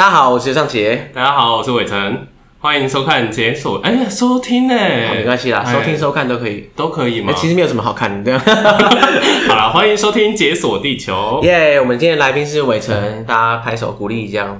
[0.00, 1.10] 大家好，我是尚杰。
[1.12, 2.26] 大家好，我是伟成。
[2.58, 7.34] 欢迎收看解锁，哎呀，收听呢，没关系啦，收听收看都可以，都可以吗？
[7.36, 8.38] 其实没有什么好看的。
[9.46, 11.40] 好了，欢迎收听解锁地球。
[11.42, 14.56] 耶我们今天来宾是伟成，大家拍手鼓励一下。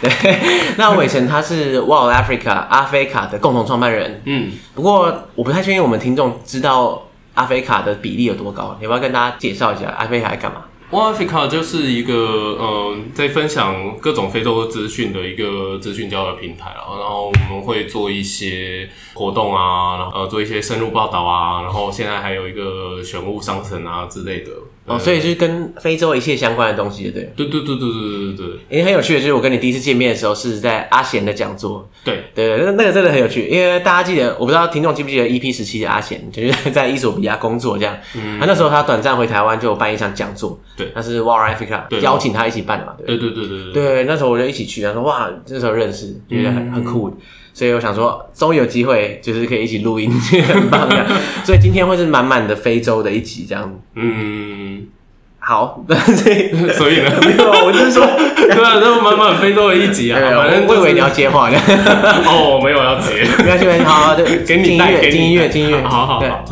[0.00, 0.08] 对，
[0.78, 4.22] 那伟成他是 Wow Africa 阿非卡的共同创办人。
[4.26, 7.02] 嗯，不过我不太确定我们听众知道
[7.34, 10.58] 阿非卡的比例有多高，你要不要跟大家介绍一下阿非卡在干嘛
[10.92, 12.14] ？Wow Africa 就是一个
[12.60, 24.52] 呃，在分享各种非洲资讯的一个资讯交流平台，然后我们会做一些活动啊，然后做一些深入报道啊，然后现在还有一个选物商城啊之类的。
[24.84, 28.80] 哦，所以就是跟非洲一切相关的东西，对对对对对对对对对。
[28.80, 31.88] 诶，很有趣的，就是我跟你第一次见面的时候是在阿贤的讲座。
[32.04, 37.96] 对对对，那那个真的很有趣，因为大家记得，我不知道听众记不记得 EP 十七的阿贤，就是 在伊索比亚工作这样。
[38.16, 38.40] 嗯。
[38.40, 40.58] 他那时候他短暂回台湾，就办一场讲座。
[40.76, 40.90] 对。
[40.96, 42.94] 那是 War Africa 邀请他一起办的嘛？
[43.06, 43.72] 对对对对对。
[43.72, 47.16] 对，那时候我就一起去，他说哇，那时候认识，觉得很很酷。
[47.54, 50.10] 所以我想说，终于有机会，就是可以一起录音，
[50.48, 51.06] 很棒的。
[51.44, 53.72] 所以今天会是满满的非洲的一集这样。
[53.94, 54.86] 嗯。
[55.44, 61.58] 好，所 以所以呢，没有，我就是说，对啊，这满满非洲的一集啊，反正我以为你要接话呢。
[62.24, 66.44] 哦，没有要接， 没关系，没关系，好好，对，给你带，给音乐，听音乐，好好好。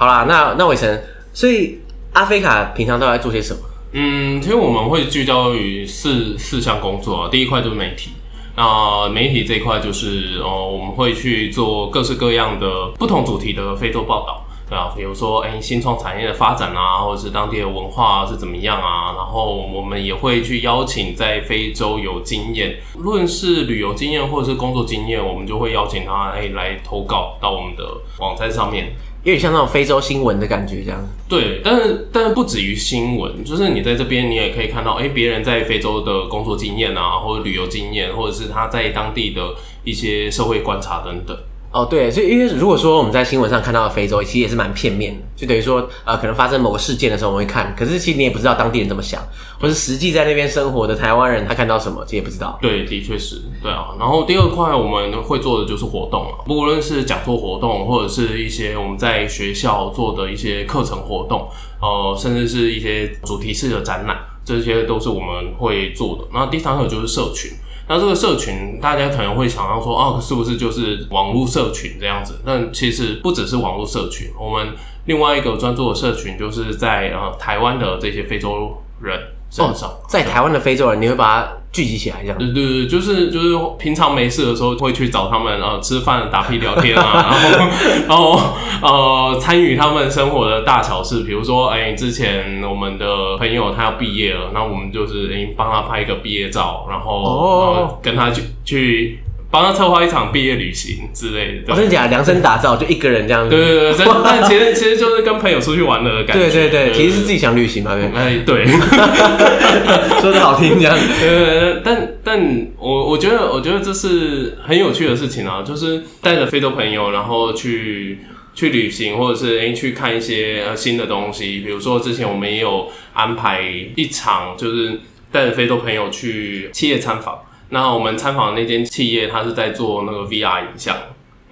[0.00, 0.98] 好啦，那那伟成，
[1.30, 1.78] 所以
[2.14, 3.60] 阿菲卡平常都在做些什么？
[3.92, 7.28] 嗯，其实我们会聚焦于四四项工作啊。
[7.30, 8.12] 第一块就是媒体，
[8.56, 19.12] 那媒体这一块就是哦，我们会去做各式各样的不同主题的非洲报道，对啊，比如说哎，新创产业的发展啊，或者是当地的文化是怎么样啊。
[19.18, 27.84] 然后我们也会去邀请在非洲有经验，无论是旅游经验或者是工作经验，我们就会邀请他哎来投稿到我们的
[28.18, 28.96] 网站上面。
[29.22, 30.98] 有点像那种非洲新闻的感觉，这样。
[31.28, 39.54] 对，但是但是不止于新闻，就是你在这边，你也可以看到，哎、别人在非洲的工作经验啊，或者旅游经验，或者是他在当地的
[39.84, 41.36] 一些社会观察等等。
[41.72, 49.22] 哦，对，所以因为如果说我们在新闻上看到的非洲，其实也是蛮片面的，就等于说，呃，可能发生某个事件的时候，我们会看，可是其实你也不知道当地人怎么想，
[49.60, 52.58] 或是实际在那边生活的台湾人他看到什么，其实也不知道。
[52.60, 53.94] 对，的确是，对啊。
[54.00, 61.48] 然后第二块我们会做的就是活动了，不论是讲座活动，或者是一些我们在学校做的一些课程活动，
[61.80, 66.24] 呃，甚至是一些主题式的展览，这些都是我们会做的。
[66.34, 67.52] 那第三个就是社群。
[67.92, 72.38] 那这个社群，大家可能会想到说，哦，是不是就是网络社群这样子？
[72.46, 74.68] 但其实不只是网络社群，我们
[75.06, 79.20] 另外一个专注的社群，就是在呃台湾的这些非洲人
[79.50, 79.92] 身上。
[80.08, 82.38] 在台湾的非洲人，你会把它聚集起来这样？
[82.38, 87.34] 对对对，就是就是平常没事的时候会去找他们呃吃饭、打屁聊天啊，
[88.08, 88.40] 然后
[88.80, 99.20] 然后呃参与他们生活的大小事，比如说哎，之前我们的朋友他要毕业了，那我们就是哎帮他拍一个毕业照，然后、哦、然后跟他去去。
[99.50, 102.08] 帮他策划一场毕业旅行之类的，我真的假的？
[102.10, 103.50] 量身打造，就一个人这样子。
[103.50, 106.48] 对对对， 但其实其实就是跟朋友出去玩的感觉。
[106.48, 108.04] 对对对，其实是自己想旅行嘛，对。
[108.14, 108.64] 哎，对，
[110.22, 110.96] 说的好听这样。
[111.22, 118.20] 呃，但但我我觉得我觉得这是很有趣的事情啊，就是带着非洲朋友，然后去
[118.54, 121.58] 去旅行，或者是哎去看一些呃新的东西。
[121.58, 123.62] 比如说之前我们也有安排
[123.96, 125.00] 一场，就是
[125.32, 127.36] 带着非洲朋友去企业参访。
[127.70, 130.96] 那我们参访的那间企业，它是在做那个 VR 影像。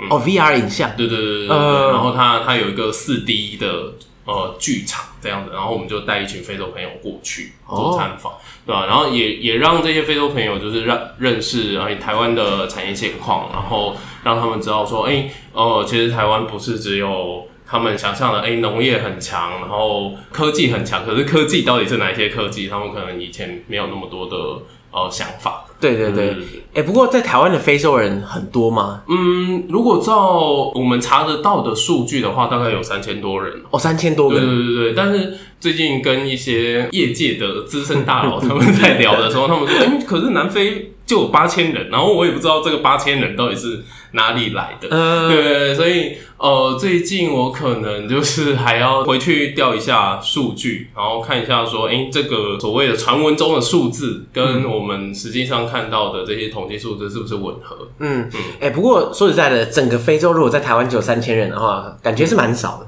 [0.00, 1.56] 嗯、哦，VR 影像，对对对对对。
[1.56, 3.94] 呃、然后它它有一个四 D 的
[4.26, 8.86] 呃剧场这样子，然后我们就带一群非洲朋友过去做参访，哦、对吧？
[8.86, 22.68] 然后也也让这些非洲朋友就是让认识哎台湾的产业现况，然后让他们知道说，哎哦、呃，其实台湾不是只有他们想象的，哎农业很强，然后科技很强，可是科技到底是哪一些科技？
[22.68, 25.64] 他们可能以前没有那么多的呃想法。
[25.80, 26.44] 对对对，哎、嗯
[26.74, 29.02] 欸，不过在台湾的非洲人很多吗？
[29.08, 34.94] 嗯，如果照我们查得到的数据的话，大概有三千多人哦，三千多个，对对对对。
[34.94, 55.58] 但是最近跟一些业界的资深大佬 他们在聊的时候，他们说，哎，可是南非就有八千人，然后我也不知道这个八千人到底是哪里来的，嗯，对，对，对，所以呃，最近我可能就是还要回去调一下数据，然后看一下说，哎，这个所谓的传闻中的数字跟我们实际上。
[55.68, 57.88] 看到的这些统计数字是不是吻合？
[57.98, 62.86] 嗯嗯，哎、欸，不过说实在的，整个非洲如果在台湾只有三千人的话，感觉是蛮少的。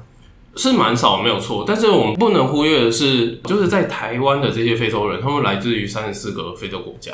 [0.55, 1.63] 是蛮少，没有错。
[1.67, 7.11] 但是我们不能忽略的是，就是在台湾的这些非洲人，他们来自于三十四个非洲国家，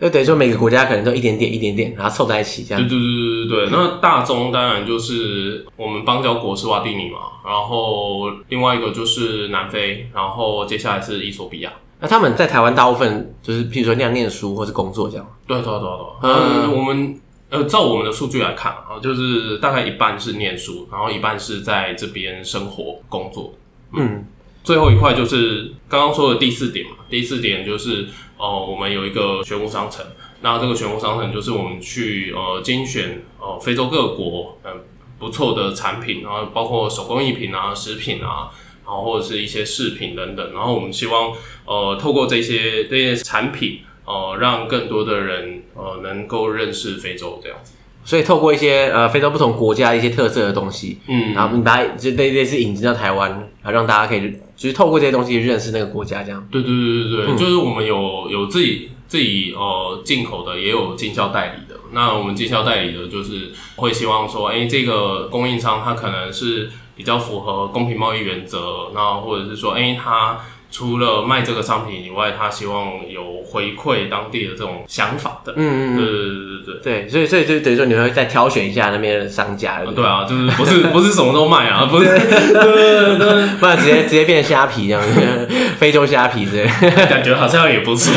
[0.00, 2.80] 就等于说每个国家可能都一点点、一点点，然后凑在一起这样。
[2.80, 3.70] 对对对对对对。
[3.70, 11.72] 那大宗当然就是我们邦交国是瓦蒂尼嘛，然后另外一个就是南非，然后接下来是伊索比亚。
[12.00, 15.26] 那他们在台湾大部分就是，譬如说那样念书或是工作这样。
[15.46, 16.30] 对对对对。
[16.30, 17.20] 嗯，我们。
[17.50, 23.54] 呃，照我们的数据来看啊，就是大概一半是念书，然后一半是在这边生活工作。
[23.94, 24.22] 嗯，
[24.62, 26.92] 最后一块就是刚刚说的第四点嘛。
[27.08, 28.06] 第四点就是，
[28.36, 30.04] 呃，我们有一个选物商城。
[30.40, 34.72] 那这个选物商城就是我们去呃精选呃非洲各国嗯
[35.18, 38.50] 不错的产品，然后包括手工艺品啊、食品啊，
[38.84, 40.52] 然后或者是一些饰品等等。
[40.52, 41.32] 然后我们希望
[41.64, 43.80] 呃透过这些这些产品。
[44.10, 47.74] 呃，让更多的人呃能够认识非洲这样子，
[48.06, 56.46] 所以透过一些呃非洲不同国家一些特色的东西，嗯，然后你把它就类类似引进到台湾，然后让大家可以就是透过这些东西认识那个国家这样。
[56.50, 61.80] 对对对对对，嗯、就是我们有有自己自己呃进口的，也有经销代理的。
[61.92, 70.38] 那我们经销代理的，就是会希望说，哎、欸，这个供应商他可能是比较符合公平贸易原则，那或者是说，哎、欸，他。
[70.70, 75.54] 除了卖这个商品以外，他希望有回馈当地的这种想法的。
[75.56, 77.04] 嗯嗯对对对对对。
[77.04, 79.80] 对，所以所以就等于说你会再挑选一下那边的商家。
[79.96, 85.48] 对啊，就是不是 不是什么都卖啊， 不是，对对对，不然直接直接变成虾皮这样子，
[85.78, 86.66] 非洲虾皮之类，
[87.08, 88.12] 感觉好像也不错。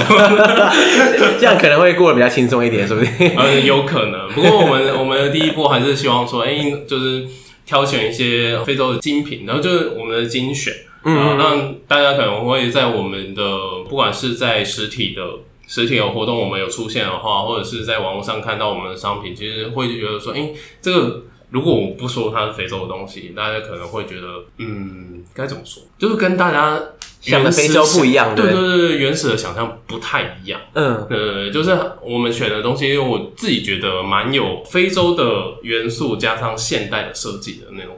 [1.40, 3.10] 这样可能会过得比较轻松一点，是不是。
[3.38, 4.30] 呃，有可能。
[4.30, 7.26] 不过我们我们的第一步还是希望说，哎、欸，就是
[7.66, 10.74] 挑选一些非洲的精品，然后就是我们的精选。
[11.04, 13.44] 嗯，嗯，那大家可能会在我们的
[13.90, 15.22] 不管是在实体的
[15.68, 24.28] 实体的活动，我们有出现的话，或者是在网络上看到我们的商品，其实会觉得说，诶、欸，这个如果我不说它是非洲的东西，大家可能会觉得，
[24.58, 25.82] 嗯，该怎么说？
[25.98, 26.80] 就是跟大家
[27.20, 30.60] 想的非洲不一样，对对对，原始的想象不太一样。
[30.74, 37.96] 嗯，对对对，就是我们选的东西，因为我自己觉得蛮有非洲的元素，加上现代的设计的那种。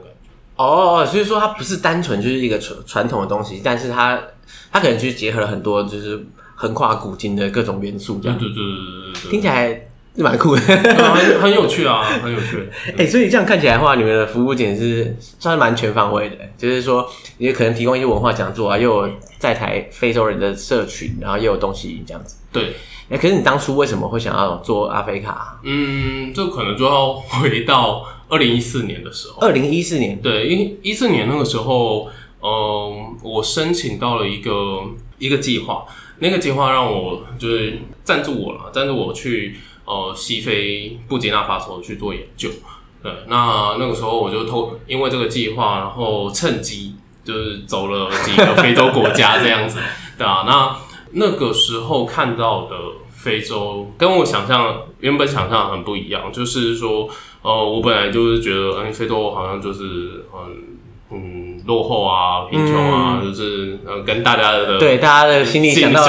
[0.56, 4.20] 哦，所以说它不是单纯就是一个传传统的东西，但是它
[4.70, 6.24] 它可能就是结合了很多就是
[6.54, 12.70] 横跨古今的各种元素，这样对对对对对，听起来是蛮酷的，很很有趣啊，很有趣。
[12.90, 17.04] 哎、欸，所以这样看起来的话，你们的服务简直是算是蛮全方位的，就是说
[17.36, 22.36] 也可能提供一些文化讲座啊，又有在台非洲人的社群，然后又有东西这样子。
[22.52, 22.76] 对，
[23.08, 25.58] 哎，可是你当初为什么会想要做阿非卡？
[25.64, 28.04] 嗯，这可能就要回到。
[28.28, 32.08] 二零一四年的时候，二零一四年，对，因一四年那个时候，
[32.40, 34.82] 嗯、呃，我申请到了一个
[35.18, 35.84] 一个计划，
[36.18, 42.48] 那个计划让我就是赞助我了，赞助我去呃西非布吉纳法索去做研究。
[43.02, 49.78] 对，那那个时候我就偷因为这个计划，然后趁机就是走了几个非洲国家这样子，
[50.16, 50.76] 对啊，那
[51.12, 52.76] 那个时候看到的
[53.24, 57.08] 非洲跟我想象原本想象很不一样，就是说。
[57.46, 60.40] 呃，我本来就是觉得，哎，非洲好像就是很
[61.10, 66.02] 嗯落后啊、贫穷啊，嗯、就是呃跟大家的对大家的心里想到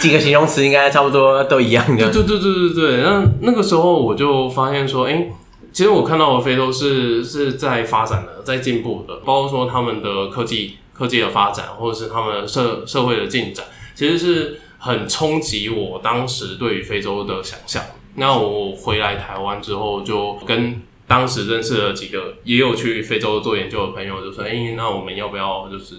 [0.00, 2.10] 几个形容词应该差不多都一样的。
[2.10, 3.02] 对对对对对对。
[3.04, 5.30] 那那个时候我就发现说，哎，
[5.72, 17.80] 其实我看到的非洲是是在发展的，在进步的，包括说他们的科技科技的发展，或者是他们社社会的进展，其实是很冲击我当时对于非洲的想象。
[18.16, 25.94] 那我回来台湾之后，就跟当时认识了几个也有去非洲做研究的朋友，就说：“哎、欸，那我们要不要就是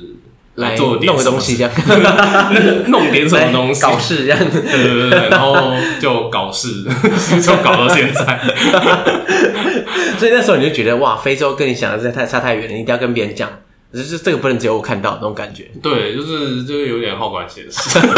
[0.56, 1.72] 来做点弄个东西，这样
[2.92, 4.60] 弄点什么东西 搞事这样子？
[4.62, 5.56] 对对对，然后
[6.02, 6.84] 就搞事，
[7.42, 8.40] 就搞到现在。
[10.18, 13.50] 所以那时候你就觉得哇，非洲跟你想的实在太差太远了，你一定要跟别人讲。”
[13.94, 18.00] 就是这个不能只有我看到那种感觉，对，就是就是有点好管闲事。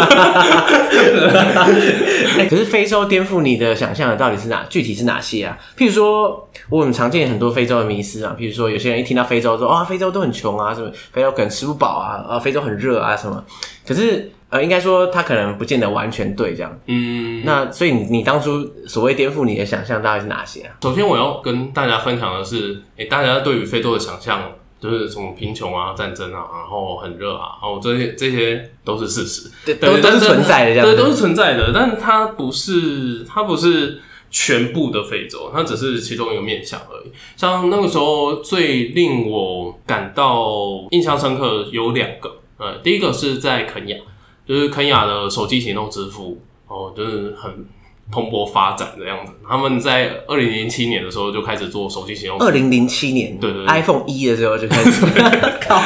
[2.39, 4.65] 哎，可是非洲颠覆你的想象的到底是哪？
[4.69, 5.57] 具体是哪些啊？
[5.77, 13.43] 譬如说，我很常见很多非洲的迷思啊，譬如说有些人一听到非洲说啊、哦，非洲都很穷啊，什么非洲可能吃不饱啊，啊，非洲很热啊，什么。
[13.85, 16.71] 可是呃，应该说他可能不见得完全对这样。
[16.87, 20.71] 嗯，那所以你你当初所谓颠覆你的想象到底是哪些啊？
[20.83, 24.41] 首先我要跟大家分享的是，哎，大家对于非洲的想象。
[24.79, 31.71] 就是什么贫穷啊、战争啊，然后很热啊，然后这些这些都是事实，对，都都是存在的，对，都是存在的。
[31.73, 37.11] 但它不是，它不是全部的非洲，它只是其中一个面向而已。
[37.37, 43.97] 像那个时候最令我感到印象深刻有两个，呃，第一个是在肯雅，
[44.45, 47.65] 就是肯雅的手机行动支付，哦，就是很
[48.11, 49.31] 蓬勃发展的样子。
[49.47, 52.39] 他们在二零零七年的时候就开始做手机行动。
[52.39, 55.05] 二零零七年，对对，对，iPhone 一的时候就开始。
[55.67, 55.81] 靠，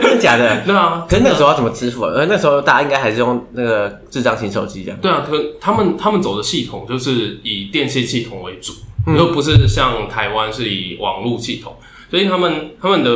[0.00, 0.62] 真的假的？
[0.66, 1.06] 对啊。
[1.08, 2.12] 可是那个时候要怎么支付啊？
[2.14, 4.98] 而那时候大家应该还是用那个智障型手机这样。
[5.00, 8.72] 对啊，可他们他们走的系统就是以电信系统为主，
[9.06, 11.74] 又、嗯、不是像台湾是以网络系统，
[12.10, 13.10] 所以他们他们的。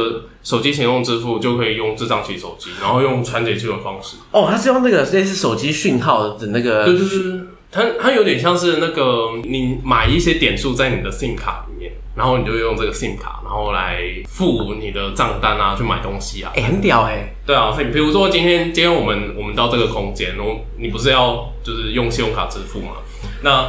[0.46, 4.16] 手机行动支付就可以用智障型手机，然后用传简讯的方式。
[4.30, 6.84] 哦，它是用那个类似手机讯号的那个。
[6.84, 7.40] 对对对，
[7.76, 16.50] 它它有点像是那个你买一些点数在你的 SIM 卡里面，然后你就用这个 SIM 卡，然后来付你的账单啊，去买东西啊。
[16.54, 17.36] 哎、欸，很屌哎、欸。
[17.44, 22.92] 对啊，所以比如说今天今天我们我们到这个空间，然后你不是要就是用信用卡支付嘛？
[23.42, 23.68] 那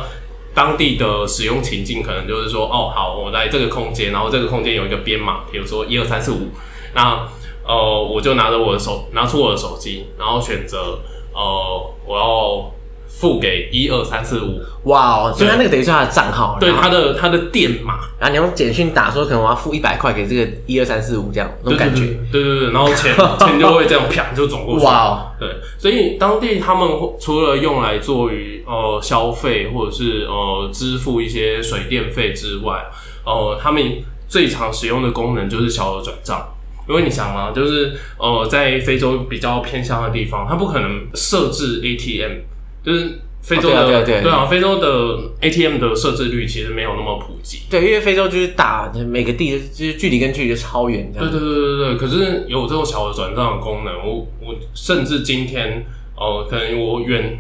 [0.54, 6.48] 当地的使用情境可能就是说，哦，好，我来这个空间，然后这个空间有一个编码，比如说一二三四五，
[6.96, 7.28] 那
[7.66, 11.02] 呃，我就拿着我的手，拿出我的手机，然后选择
[11.34, 12.77] 呃，我要。
[13.20, 15.34] 付给一二三四五，哇哦！
[15.36, 25.28] 所以他那个等于是他的账号，对他的他的电码，然后你用简讯打说，可能我要付一百块给这个一二三四五这样，那种感觉，对对对，然后钱钱就会这样啪就转过去，哇哦！
[25.40, 26.88] 对，所以当地他们
[27.20, 32.86] 除了用来做于呃消费或者是呃支付一些水电费之外，
[33.26, 33.84] 呃，他们
[34.28, 36.48] 最常使用的功能就是小额转账，
[36.88, 42.42] 因为你想嘛，就是呃在非洲比较偏乡的地方，他不可能设置 ATM。
[42.88, 47.60] 就是非洲的、哦、对、啊对，啊对，啊、对啊，非洲的 ATM 的设置率其实没有那么普及。
[47.70, 51.12] 对，因为非洲就是大，每个地就是距离跟距离就超远。
[51.12, 51.98] 对对对对对。
[51.98, 57.38] 可是有这种小额转账的功能，我我甚至今天哦、呃，可能我远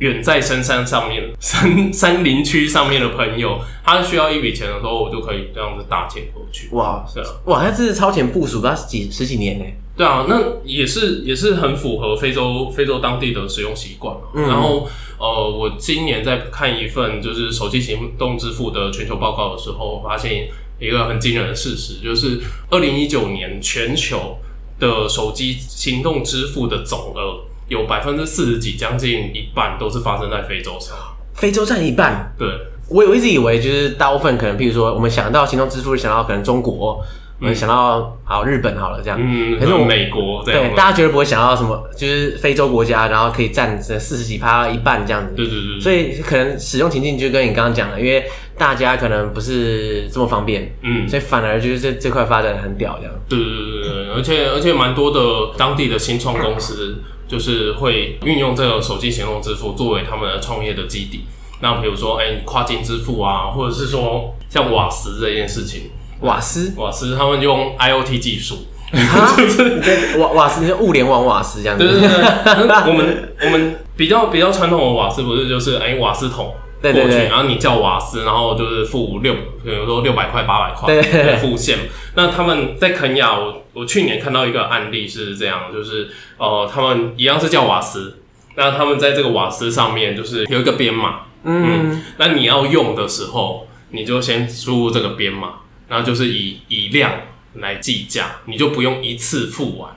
[0.00, 6.68] 远在深山上面山山林区上面的朋友，他需要一笔钱的时候，我就可以这样子打钱过去。
[6.72, 9.64] 哇，是啊，哇，他这是超前部署，他几十几年呢。
[9.96, 14.16] 对啊，那也是也是很符合非洲非洲当地的使用习惯。
[14.34, 14.48] 嗯。
[14.48, 14.88] 然后
[15.18, 22.40] 呃，我今年在看一份就是手机行动支付的全球报告的时候，发现一个很惊人的事实，就是
[22.70, 24.38] 二零一九年全球
[24.78, 30.94] 的手机行动支付的总额有百分之四十几，将近一半都是发生在非洲上。
[31.32, 32.34] 非洲占一半？
[32.38, 32.46] 对。
[32.90, 37.02] 我我一直以为就是大部分可能，譬如说我们想到行动支付，想到可能中国。
[37.42, 48.22] 我们想到好日本好了这样，嗯，可是我美国对大家绝对不会想到什么，就是非洲国家，然后可以占这四十几趴一半这样子，对对对，所以可能使用情境就跟你刚刚讲的，因为
[48.60, 61.24] 大家可能不是这么方便，嗯，所以反而就是这这块发展很屌这样，对对对对，而且而且蛮多的当地的新创公司就是会运用这个手机行动支付作为他们的创业的基底，
[61.62, 65.90] 那比如说哎、欸、跨境支付啊，或者是说像瓦斯这件事情。
[66.20, 68.56] 瓦斯，瓦斯，他们用 IoT 技术，
[68.92, 71.88] 就是 瓦瓦斯，物联网瓦斯这样子。
[71.88, 79.34] 对对对，我们我们比较比较传统的瓦斯不是就是哎、欸、瓦斯桶过去，对对对，然后你叫瓦斯，然后就是付六，
[79.64, 81.78] 比如说六百块八百块，对，对，对，付现。
[82.14, 88.22] 那他们在肯亚，我我去年看到一个案例是这样，就是呃他们一样是叫瓦斯，
[88.56, 95.54] 那他们在这个瓦斯上面就是有一个编码，嗯，嗯，那你要用的时候，你就先输入这个编码。
[95.90, 97.10] 然后就是以以量
[97.54, 99.90] 来计价，你就不用一次付完。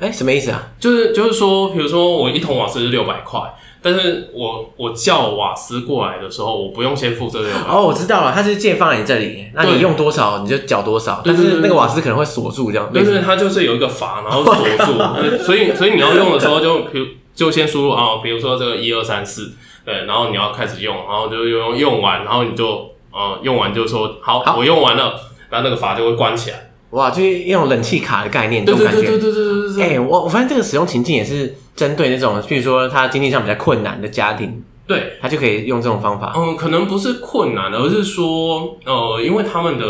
[0.00, 0.62] 哎、欸，什么意思啊？
[0.80, 3.38] 就是就是说，比如说我一桶瓦斯是六百块，
[3.82, 7.70] 但是我我叫瓦斯过来的时候，我不用先付这个六百。
[7.70, 11.20] 哦，我知道了，它是借放在你这里，那你用多少你就缴多少。
[11.22, 12.90] 但是那个瓦斯可能会锁住这样。
[12.92, 14.98] 对对，它就是有一个阀，然后锁住。
[15.44, 19.52] 所以所以你要用的时候就 比如就先输入啊，比如说这个一二三四，
[19.84, 25.14] 对，然后你要开始用，然后就用用完，然后你就呃用完就说好，好，我用完了。
[25.50, 29.02] 然后那个阀就会关起来，哇，就是用冷气卡的概念，这种感觉。
[29.02, 29.82] 对对对对对对对。
[29.84, 36.32] 哎、欸，我我发现这个使用情境也是针对那种，比如说他经济上比较困难的家庭，对，他就可以用这种方法。
[36.36, 39.84] 嗯，可能不是困难，而是说，呃，因为他们的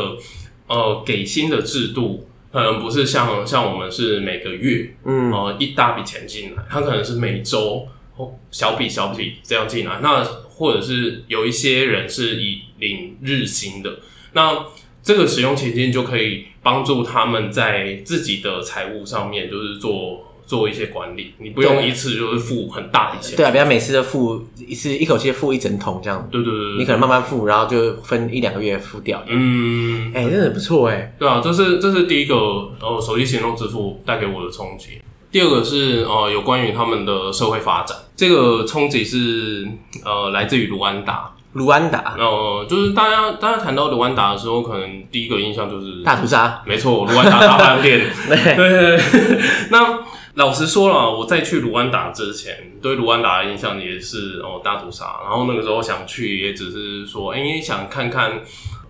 [0.67, 7.87] 呃给薪的制度，可能不是像像我们是每个月，嗯，呃，一大笔钱进来，他可能是每周
[8.19, 13.91] 哦小笔小笔这样进来，那或者是有一些人是以领日薪的，
[14.35, 14.67] 那。
[15.03, 21.33] 这个使用情境就可以帮助他们在自己的财务上面，就是做做一些管理。
[21.39, 23.37] 你不用一次就是付很大笔钱。
[23.37, 26.29] 对啊，不要每次都付一次，一口气付一整桶这样。
[26.31, 29.23] 对对对，对，你可能慢慢付，然后就分一两个月付掉。
[29.29, 31.15] 嗯，哎、欸，真的不错哎、欸。
[31.19, 32.35] 对啊，这是这是第一个
[32.81, 35.01] 呃，手机行动支付带给我的冲击。
[35.31, 39.67] 第二个是呃，有关于他们的社会发展，这个冲击是
[40.05, 41.33] 呃，来自于卢安达。
[41.53, 46.63] 卢安达，哦，就是大家大家谈到卢安达的时候，可能第一个印象就是大屠杀。
[46.65, 48.07] 没错，卢安达大饭店。
[48.29, 49.41] 对对对。
[49.71, 49.99] 那
[50.35, 58.41] 老实说了，我在去卢安达之前，对卢安达的印象也是哦大屠杀，然后那个时候想去，也只是说，因为想看看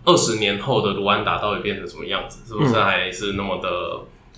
[0.05, 3.69] 二十年后的卢安达到底变成什么样子，是不是还是那么的、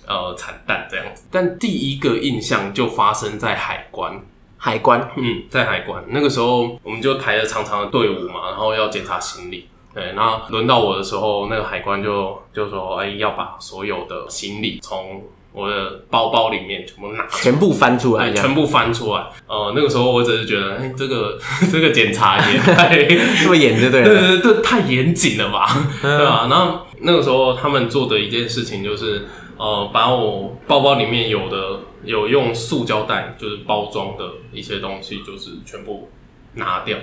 [0.07, 1.25] 嗯、呃惨淡这样子？
[1.29, 4.17] 但第一个印象就发生在海关。
[4.65, 9.67] 海关，嗯，在海关那个时候，我们就排了长长的队伍嘛，然后要检查行李。
[9.93, 21.37] 对，然后轮到我的时候，那个海关就就说：“哎，要把所有的行李从我的包包里面全部拿，全部翻出来，全部翻出来。”呃，那个时候我只是觉得，哎，这个
[21.69, 23.05] 这个检查也太
[23.43, 25.67] 这么严，对对对对，太严谨了吧，
[26.01, 26.47] 嗯、对吧？
[26.49, 31.79] 然后那个时候他们做的一件事情就是，呃，把我包包里面有的。
[32.05, 36.09] 有用塑胶袋，就是包装的一些东西，就是全部
[36.55, 36.97] 拿掉。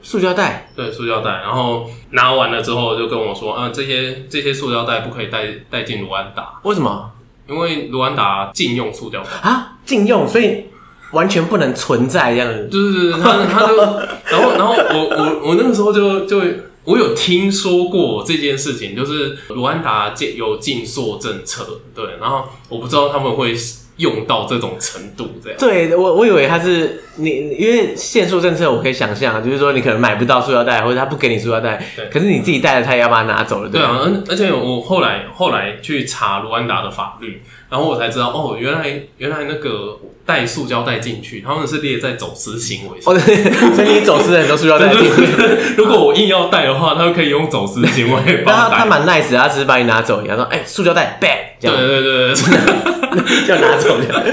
[0.00, 1.42] 塑胶袋，对，塑胶袋。
[1.42, 6.58] 然后拿完了之后，就跟我说，嗯，这些这些塑胶袋不可以带带进卢安达。
[6.62, 7.10] 为什么？
[7.46, 10.64] 因为卢安达禁用塑胶袋啊，禁用，所以
[11.12, 12.66] 完全不能存在这样子。
[12.68, 16.40] 对对对他他就，然后然后我我我那个时候就就
[16.86, 23.54] 我有听说过这件事情，就是卢安达禁有禁塑政策，对，然后我不知道他们会。
[23.96, 25.58] 用到这种程度，这样。
[25.58, 34.00] 对，我我以为他是你，因为限塑政策，我可以想象，就是说你可能买不到塑料袋，或者他不给你塑料袋，对可是你自己带了，他也要把它拿走了，对，啊。
[34.02, 38.84] 而而且我后来后来去查卢安达的法律，然后我才知道，哦，原来
[39.16, 42.98] 原来那个带塑胶袋进去，他们是列在走私行为。
[43.06, 45.26] 哦，对，所以你走私的很多塑料袋进去。
[45.78, 48.44] 如果我硬要带的话，他们可以用走私行为。
[48.44, 51.76] 他他蛮 nice，他只是把你拿走，然后说，哎、欸，塑胶袋 bad，这样。
[51.76, 53.05] 对对对对。
[53.46, 54.24] 就拿走了，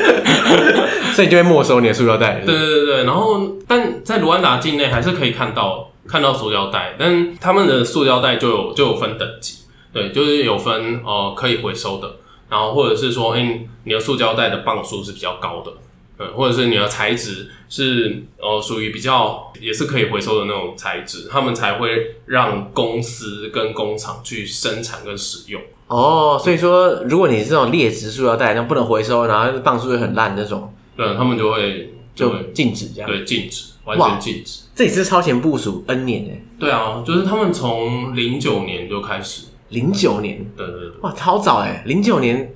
[1.13, 2.42] 所以就会没收你的塑料袋。
[2.46, 9.60] 对对对，然后但在卢安达境内还是可以看到看到塑料袋，但他们的塑料袋就有就有分等级，
[9.94, 12.16] 对，就是有分呃可以回收的，
[12.50, 15.72] 然后或者是说，哎、欸，你的塑胶袋的磅数是比较高的，
[16.20, 25.60] 嗯，或者是你的材质是呃属于比较也是可以回收的那种材质，他们才会让公司跟工厂去生产跟使用。
[25.88, 34.62] 哦，所以说，如果你是这种劣质塑料袋，那不能回收，然后磅数又很烂那种，对，他们就会就禁止这样，对，禁止，完全禁止。
[34.75, 36.42] 这也是超前部署 N 年哎。
[36.59, 42.53] 对啊，就是他们从零九年就开始，零九年，对对对，哇，超早哎，零九年。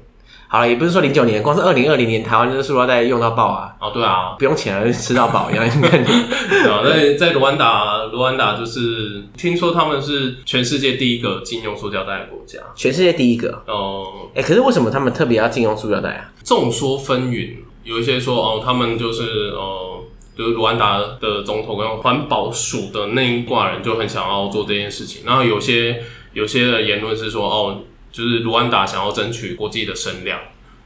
[0.49, 3.75] 好了，也不是说零九年，光是二零二零年，台湾就是塑料袋用到爆啊！
[3.81, 5.67] 哦，对啊，不用钱了，吃到饱一样。
[5.81, 14.29] 对啊，在在卢安达，卢安达就是听说他们是全世界第一个禁用塑胶袋的国家，全世界第一个哦。
[14.35, 16.31] 哎、欸，可是为什么他们特别要禁用塑料袋啊？
[16.45, 19.99] 众说纷纭，有一些说哦，他们就是哦，
[20.37, 27.81] 就是卢安达的总统跟环保署的那一挂人就很想要做这件事情，然后有些有些的言论是说哦。
[28.17, 30.39] 就是卢安达想要争取国际的声量，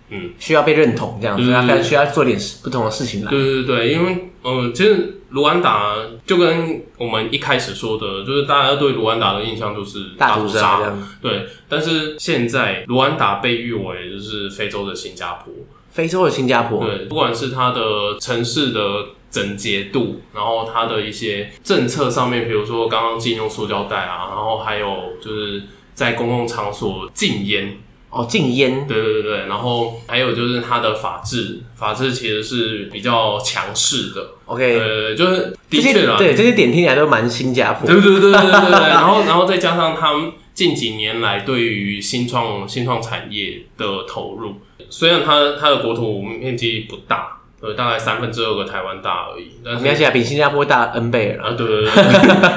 [0.09, 3.31] 嗯，需要被认同这样子，他、就是、需要做点不同的事情来。
[3.31, 10.93] 对对对，因为呃，其实卢安达就跟我们一开始说的，就是大家对卢安达的印象就是大屠杀。
[11.21, 15.53] 对，但是现在卢安达被誉为就是非洲的新加坡，
[15.89, 16.85] 非洲的新加坡。
[16.85, 18.81] 对，不管是它的城市的
[19.29, 25.63] 整洁度，然后它的一些政策上面，比如说刚刚禁用塑胶袋啊，然后还有就是。
[25.93, 27.77] 在公共场所禁烟
[28.09, 34.31] 哦，禁烟，对对对，然后还有就是它的法制，法制其实是比较强势的。
[34.45, 37.87] OK，呃，就是的确啦，对这些点听起来都蛮新加坡。
[37.87, 44.55] 对对对对对对， 然后然后再加上他们近几年来对于新创新创产业的投入，
[44.89, 47.37] 虽然它它的国土面积不大。
[47.61, 51.43] 呃，大概三分之二个台湾大而已，但是没关系啊，比新加坡大 N 倍了。
[51.43, 51.93] 啊，对对对，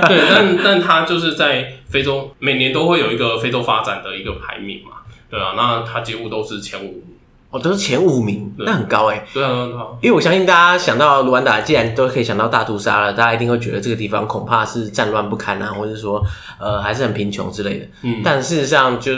[0.09, 4.97] 对，但但它就是在非洲，每年都会有一个非洲发展的一个排名嘛，
[5.29, 7.03] 对啊，那它几乎都是前五名，
[7.51, 9.27] 哦，都是前五名，那很高哎。
[9.35, 16.25] 对啊，对啊，因为我相信大家想到卢安达，既然都可以想到大屠杀了，大家一定会觉得这个地方恐怕是战乱不堪啊，或者说
[16.59, 17.87] 呃还是很贫穷之类的。
[18.05, 19.13] 嗯，但事实上，就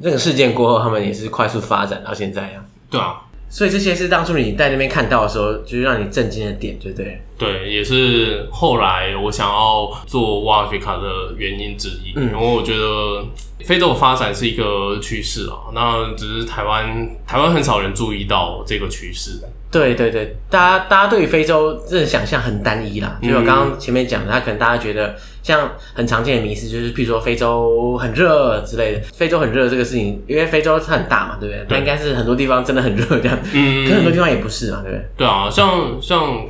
[0.00, 2.62] 那个事件过后，他们也是快速发展到现在呀。
[2.88, 3.16] 对啊。
[3.54, 7.20] 所以这些是当初你在那边看到的时候，就是让你震惊的点，对不对？
[7.38, 12.12] 对，也是后来我想要做 Wild Africa 的原因之一。
[12.16, 13.24] 嗯，因为我觉得
[13.64, 19.38] 非洲的发展是一个趋势啊，那只是台湾台湾很少人注意到这个趋势。
[19.80, 29.00] 对对对，大家大家对于非洲这个想象很单一啦，就我刚刚前面讲的，他可能大家觉得像很常见的迷思，就是譬如说非洲很热之类的。
[29.14, 31.64] 非洲很热这个事情，因为非洲它很大嘛，对不对？
[31.64, 35.06] 它对应该是很多地方真的很热这样，嗯，可很多地方也不是嘛，对不对？
[35.18, 36.46] 对啊，像像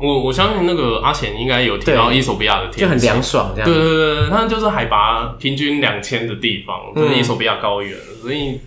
[0.00, 8.60] 我我相信那个阿贤应该有提到伊索比亚的天气就很凉爽这样，对对对对，它就是海拔平均两千的地方，就是伊索比亚高原，嗯、所以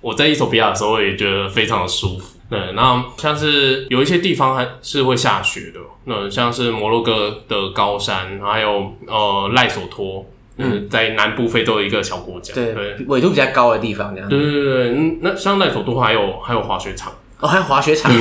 [0.00, 2.33] 我在伊索比亚的时候也觉得非常的舒服。
[2.50, 10.26] 对，那像是有一些地方还是会下雪的，那像是摩洛哥的高山，还有呃赖索托，
[10.58, 12.74] 嗯，在南部非洲的一个小国家，对，
[13.08, 14.28] 纬度比较高的地方，这样。
[14.28, 18.12] 对对对对，嗯，那像赖索托还有还有滑雪场，哦，还有滑雪场，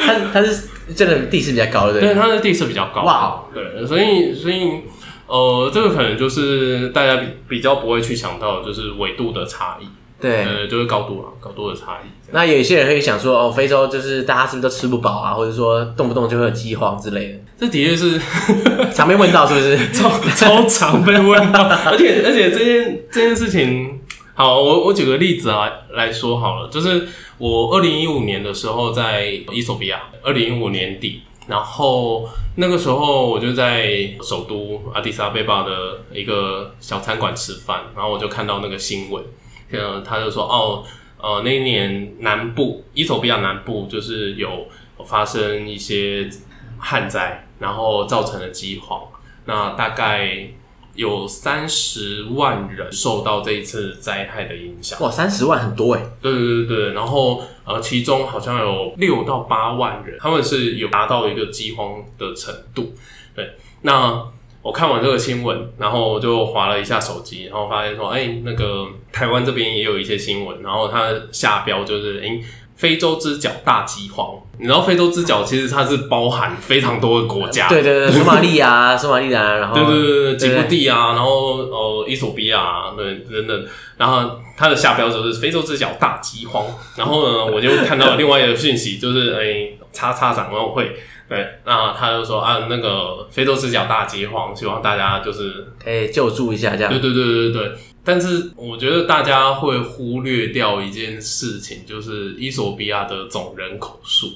[0.00, 4.80] 它它是真的地势比较高的，对，它的地势比较高，哇，对，所以所以
[5.26, 9.86] 呃，这个可能就是大家比比较不会去想到，就是纬度的差异。
[10.20, 12.08] 对，呃，就是高度啊，高度的差异。
[12.30, 17.38] 那有一些人会想说，哦，非洲就是大家是不是都吃不饱啊，或者说动不动就会有饥荒之类的？
[17.58, 18.18] 这的确是
[18.94, 19.76] 常被问到，是不是？
[19.92, 24.00] 超超常被问到， 而且而且这件这件事情，
[24.34, 27.06] 好，我我举个例子啊来说好了，就是
[27.38, 39.22] 我二零一五年的时候在伊索比亚，二零一五年底，然后那个时候我就在首都阿迪萨贝巴的一个小餐馆吃饭，然后我就看到那个新闻。
[39.76, 40.84] 呃，他就说哦，
[41.18, 44.66] 呃，那一年南部，伊索比亚南部就是有
[45.06, 46.28] 发生一些
[46.78, 49.00] 旱灾，然后造成了饥荒。
[49.46, 50.48] 那大概
[50.94, 55.00] 有三十万人受到这一次灾害的影响。
[55.00, 56.02] 哇，三十万很多哎。
[56.20, 62.94] 对对对对，然后呃，其中好像有六到八万人，他们是有达到一个饥荒的程度。
[63.34, 64.26] 对，那。
[64.64, 72.40] 我看完这个新闻，然后我就划了一下手机，然后发现说，哎、欸，那个台湾这边也有一些新闻，然后它下标就是，哎、欸，
[72.74, 74.26] 非洲之角大饥荒。
[74.56, 83.66] 你知道非洲之角其实它是包含非常多的国家，对对对，索马利亚、索马利兰，然后对对对对，吉布地啊，然后呃，伊索比亚，对等等，
[83.98, 86.64] 然后它的下标就是非洲之角大饥荒。
[86.96, 90.96] 然后呢，我就看到了另外一个讯息，就是哎、欸，叉叉展望会。
[91.26, 96.92] 对，那他就说啊，那个非洲之角大饥荒，希望大家就是可以救助一下，这样。
[96.92, 97.72] 对对对对对。
[98.04, 104.32] 但是我觉得大家会忽略掉一件事情，就是伊索比亚的总人口数，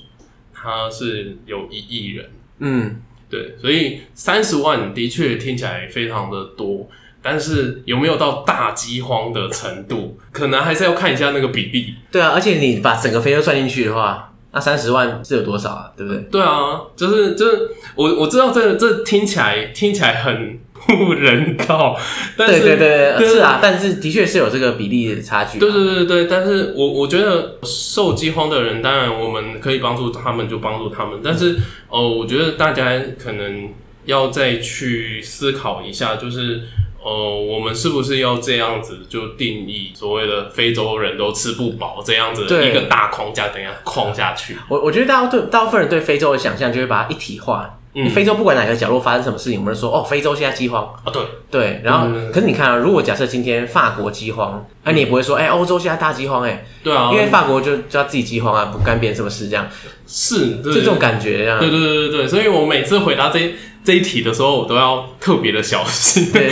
[0.55, 2.31] 它是有一亿人。
[2.61, 2.97] 嗯，
[3.29, 6.89] 对，所以三十万的确听起来非常的多，
[7.21, 11.95] 但是有没有到大饥荒的程度，可能还是要看一下那个比例。
[12.11, 14.33] 对啊，而且你把整个非洲算进去的话。
[14.59, 15.93] 那三十万是有多少啊？
[15.97, 16.21] 对不对？
[16.33, 21.97] 对啊，就是就是我我知道这这听起来听起来很不人道，
[22.37, 25.61] 但是对对对，对是啊，但是的确是有这个比例的差距。
[25.61, 31.53] 对对对对，但是我我觉得受饥荒的人，当然我们可以帮助他们就帮助他们，但是
[31.89, 33.71] 哦、呃，我觉得大家可能
[34.07, 36.63] 要再去思考一下，就是。
[37.03, 44.57] 呃，我们是不是要这样子就定义所谓的非洲人都吃不饱这样子一个大框架，等下框下去？
[44.69, 47.75] 我我觉得大家对大部分人对非洲的想象就会把它一体化。
[47.95, 51.81] 嗯，非洲不管哪个角落发生什么事情，我们就说哦，非洲现在饥荒啊，对对。
[51.83, 59.67] 然后，嗯、可是你看啊，如果假设今天法国饥荒，那、嗯、你也不会说哎，欧洲现在大饥荒哎，对啊，因为法国就知道自己饥荒啊，不干别人什么事这样。
[60.07, 61.59] 是，就这种感觉这样。
[61.59, 63.55] 对对对对对，所以我每次回答这。
[63.89, 66.31] 这一题的时候，我都要特别的小心。
[66.31, 66.51] 对，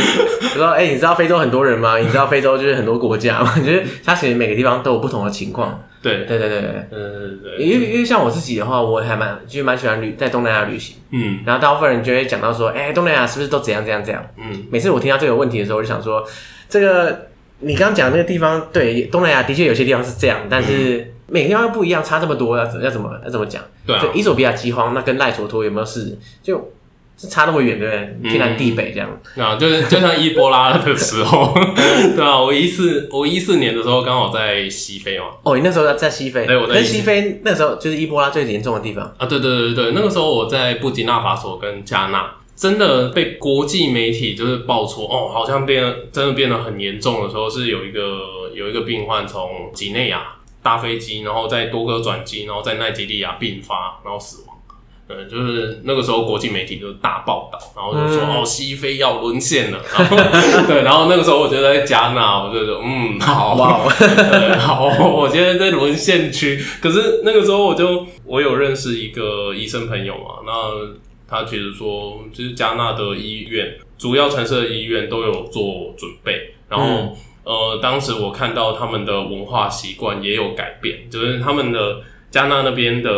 [0.54, 1.98] 我说，哎、欸，你知道非洲很多人吗？
[1.98, 3.52] 你知道非洲就是很多国家吗？
[3.60, 5.78] 就是它其实每个地方都有不同的情况。
[6.00, 7.62] 对，对，对，对，对，嗯，对。
[7.62, 10.96] 因为因为像我自己的话，我还蛮其实蛮喜欢旅在东南亚旅行。
[11.10, 11.40] 嗯。
[11.44, 14.26] 然后大部分人就会讲到说，哎、欸，东南亚是不是都怎样怎样怎样？
[14.38, 14.64] 嗯。
[14.70, 16.26] 每次我听到这个问题的时候，我就想说，
[16.70, 17.26] 这个
[17.58, 23.62] 你刚刚讲那个地方，对，东南亚的确有些地方是这样，但是每个地方又不一样，差这么多，要怎要怎么要怎么讲？
[23.86, 24.06] 对、啊。
[24.14, 26.18] 衣索比亚饥荒，那跟赖索托有没有事？
[26.42, 26.72] 就。
[27.18, 28.30] 是差那么远，对不对？
[28.30, 29.08] 天南地北这样。
[29.36, 31.54] 嗯、啊，就是就像伊波拉的时候，
[32.14, 35.26] 对啊，我一四我一四年的时候刚好在西非嘛。
[35.42, 36.44] 哦，你那时候在西非？
[36.46, 39.26] 对，我在西非那时候就是伊波拉最严重的地方啊。
[39.26, 50.22] 对对对对，那个时候我在布吉纳法索跟加纳，真的被国际媒体就是爆出哦，好像变得真的变得很严重的时候，是有一个有一个病患从几内亚
[50.62, 54.55] 搭飞机，然后在多哥转机，然后在奈及利亚病发，然后死亡。
[55.08, 59.78] 嗯，就是那个时候国际媒体就大报道，然后就说、嗯、哦，西非要沦陷了。
[59.96, 60.16] 然后
[60.66, 63.88] 对，然后那个时候我就在加纳，我就说嗯，好，哇
[64.58, 66.60] 好，我现在在沦陷区。
[66.80, 70.52] 可是那个时候我就我有认识一个医生朋友嘛，那
[71.28, 76.54] 他其实说，就是加纳的医院，主要城市的医院都有做准备。
[76.68, 83.12] 然后、嗯、呃，当时我看到他们的文化习惯也有改变，就是他们的加纳那边的。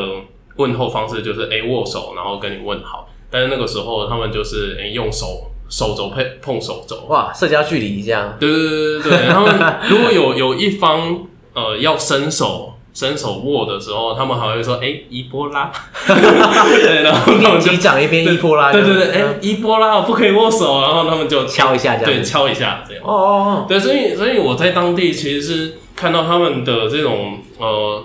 [0.58, 3.08] 问候方式就是诶、欸、握手，然后跟你问好。
[3.30, 8.34] 但是那个时候他们就是用手手肘碰碰手肘，哇，社交距离这样。
[8.40, 9.26] 对对对对对。
[9.26, 9.46] 然后
[9.90, 15.70] 如果有有一方呃要伸手伸手握的时候，他们还会说诶、欸、伊波拉。
[16.08, 18.72] 对，然后他们就击掌一边伊波拉。
[18.72, 22.14] 对对对，诶、欸、伊波拉不可以握手，然后他们就敲一下这样。
[22.14, 23.04] 对，敲一下这样。
[23.04, 23.66] 哦哦哦。
[23.68, 27.38] 对，所以所以我在当地其实是看到他们的这种。
[27.58, 28.02] 呃。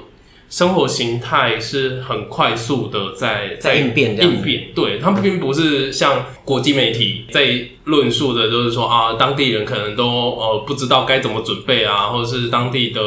[0.54, 4.70] 生活形态是很快速的在在应变，应变。
[4.76, 13.02] 对，他们并不是像国际媒体在论述的，就是说啊，当地人可能都呃不知道该怎么准备啊，或者是当地的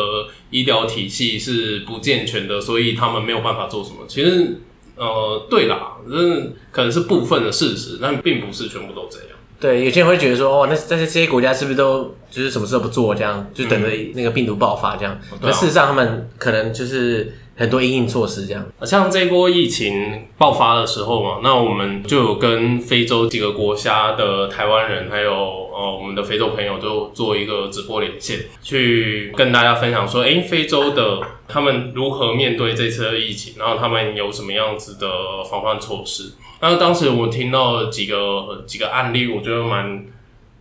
[0.50, 3.98] 医疗体系是不健全的，所以他们没有办法做什么。
[4.09, 4.59] 其实
[4.96, 9.36] 呃，对啦，这可能是部分的事实，但并不是全部都这样。
[9.58, 15.18] 对，有些人会觉得说，哦，那但是这些国家是不是都就是什么事都不做，这样就等着那个病毒爆发这样？
[15.40, 18.66] 那、嗯、事实上，他们可能就是很多应应措施这样。
[18.82, 35.08] 像这波疫情爆发的时候嘛，那我们就有跟非洲几个国家的台湾人，还有呃我们的非洲朋友，就做一个直播连线，去跟大家分享说，诶，非洲的他们如何面对这次的疫情，然后他们有什么样子的
[35.50, 36.32] 防范措施。
[36.68, 40.05] 那当时我听到几个几个案例，我觉得蛮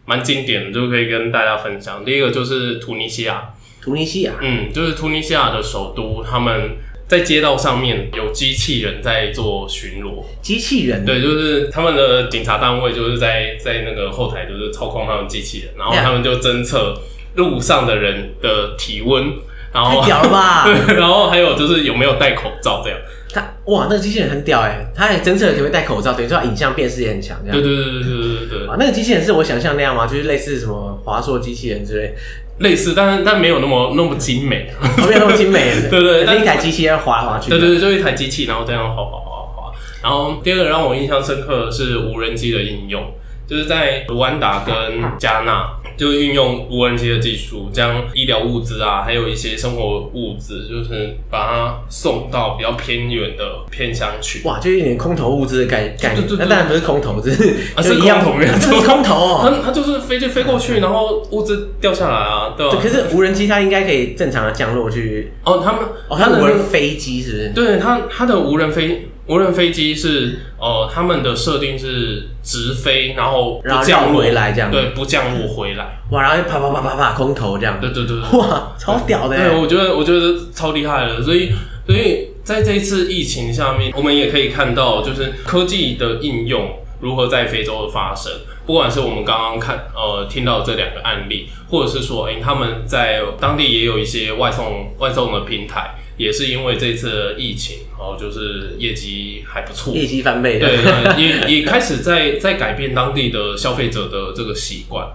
[0.05, 2.05] 蛮经典的，就可以跟大家分享。
[2.05, 3.49] 第一个就是突尼西亚，
[3.81, 10.23] 突尼西亚，嗯，就是突尼西亚的首都，他们在街道上面有机器人在做巡逻。
[10.41, 11.05] 机器人？
[11.05, 16.95] 对，就是他们的警察单位就是在在那个后台就是操控他们机器人，然后他们就侦测
[17.35, 19.33] 路上的人的体温，
[19.73, 20.67] 然后太屌了吧？
[20.97, 22.99] 然后还有就是有没有戴口罩这样。
[23.35, 27.61] 他哇，那个机器人很屌哎，他还侦测了可不可以戴口罩，等于说影像辨识也很强，这样。
[27.61, 28.67] 对对对对对对对。
[28.67, 30.07] 啊，那个机器人是我想象那样吗？
[30.07, 32.15] 就是类似什么华硕机器人之类。
[32.59, 34.71] 类似，但是但没有那么那么精美，
[35.05, 35.73] 没有那么精美。
[35.91, 37.49] 对对，那一台机器要滑来滑去。
[37.49, 39.73] 对对对，就一台机器，然后这样滑滑滑滑。
[40.01, 43.03] 然后第二个让我印象深刻的是无人机的应用，
[43.47, 44.73] 就是在卢安达跟
[45.17, 45.69] 加纳。
[45.97, 54.45] 就运用无人机的技术，将医疗物资啊，还有一些生活物资，就是把它送到比较偏远的偏乡去。
[54.45, 56.27] 哇，就一点空投物资的概概念。
[56.37, 59.39] 那当然不是空投，只是啊是空投，没错，是 空投哦。
[59.41, 62.77] 它它就是飞就飞过去，然后物资掉下来啊，对吧？
[62.83, 65.31] 可是无人机它应该可以正常的降落去。
[65.45, 67.49] 哦，他们哦，它无人飞机是不是？
[67.67, 69.07] 对，它它的无人飞。
[69.27, 81.51] 无人飞机是呃，他们的设定是直飞，然后不降落回来这样，对，不降落回来，哇，然后啪啪啪啪啪空投这样，对对对对，哇，超屌的，对，我觉得我觉得超厉害的，所以
[81.87, 88.31] 所以在这一次疫情下面，我们也可以看到，就是科技的应用如何在非洲的发生，
[88.67, 95.95] 不管是我们刚刚看呃听到的这两个案例，或者是说，哎、欸，他们在当地也有一些外送外送的平台。
[96.17, 100.77] 也是因为这次疫情，哦，就是业绩还不错，业绩翻倍，对，
[101.17, 105.05] 也也开始在在改变当地的消费者的这个习惯，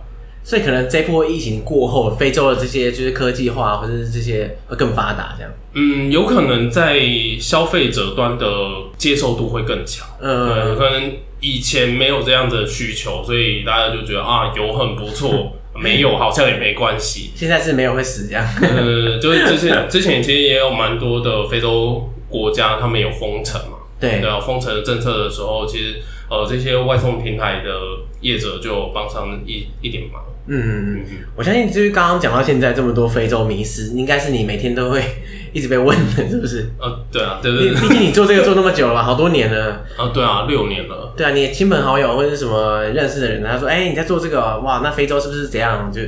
[0.45, 7.01] 所以可能这波疫情过后，非洲的这些就是科技化或者是这些会更发达，这样，嗯，有可能在
[7.41, 8.47] 消费者端的
[8.99, 15.57] 接受度会更强，嗯，可能以前没有这样的需求，所以大家就觉得啊，油很不错。
[15.75, 17.31] 没有，好像也没关系。
[17.37, 18.45] 现在是没有会死这样。
[18.61, 23.79] 呃，就是之前之前其实也有蛮多的非洲国家，他们有封城嘛。
[23.99, 24.21] 对。
[24.21, 27.71] 对啊，封城的政策的时候，其实呃这些外送平台的
[28.21, 30.23] 业者就帮上一一点忙。
[30.47, 31.19] 嗯嗯嗯嗯。
[31.37, 35.03] 我相信就是刚刚讲到现在这么多非洲迷思，应该是你每天都会。
[35.53, 36.71] 一直被问的，是不是？
[36.79, 37.75] 呃，对啊，对对对。
[37.75, 39.85] 毕竟你做这个做那么久了吧，好多年了。
[39.97, 41.13] 啊， 对啊，六年了。
[41.17, 46.01] 对啊，你亲朋好友或者是什么认识的人，他说：“哎、欸，你在做这个，哇，那非洲是不是怎样？”就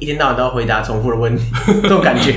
[0.00, 1.44] 一天到晚都要回答重复的问题，
[1.82, 2.32] 这种感觉。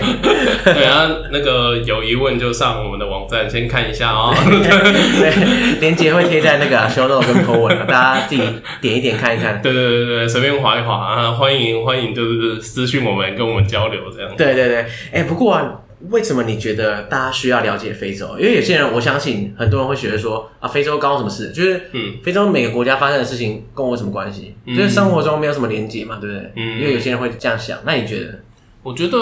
[0.66, 4.36] 对啊，那个有疑问就上我们的网站先看一下啊、 喔。
[4.46, 8.42] 对，链接会贴在那个 show note 跟 po 文，大家自己
[8.82, 9.62] 点一点看一看。
[9.62, 14.30] 对对对对，随便划一划啊，欢迎欢迎，就是私讯我们跟我们交流这样。
[14.38, 15.64] 对对对，哎、欸，不过、啊。
[16.10, 18.38] 为什么你觉得大家需要了解非洲？
[18.38, 21.52] 因为有些人，我相信很多人会觉得说啊，非洲关我什么事？
[21.52, 24.54] 就是，嗯，非洲每个国家发生的事情跟我有什么关系？
[24.66, 26.52] 嗯，就是生活中没有什么连结嘛，对不对？
[26.56, 27.80] 嗯，因为有些人会这样想。
[27.86, 28.40] 那你觉得？
[28.84, 29.18] 我觉得，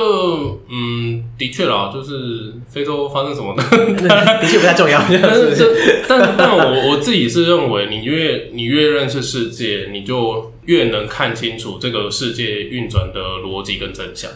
[0.71, 3.61] 嗯，的确啦，就是非洲发生什么的，
[4.41, 4.99] 的确不太重要。
[5.21, 5.71] 但是这，
[6.07, 14.31] 但但我我自己是认为，你越你越认识世界，你就越能看清楚这个世界运转的逻辑跟真相。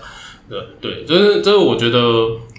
[0.48, 2.00] 对对，就是这个，我觉得，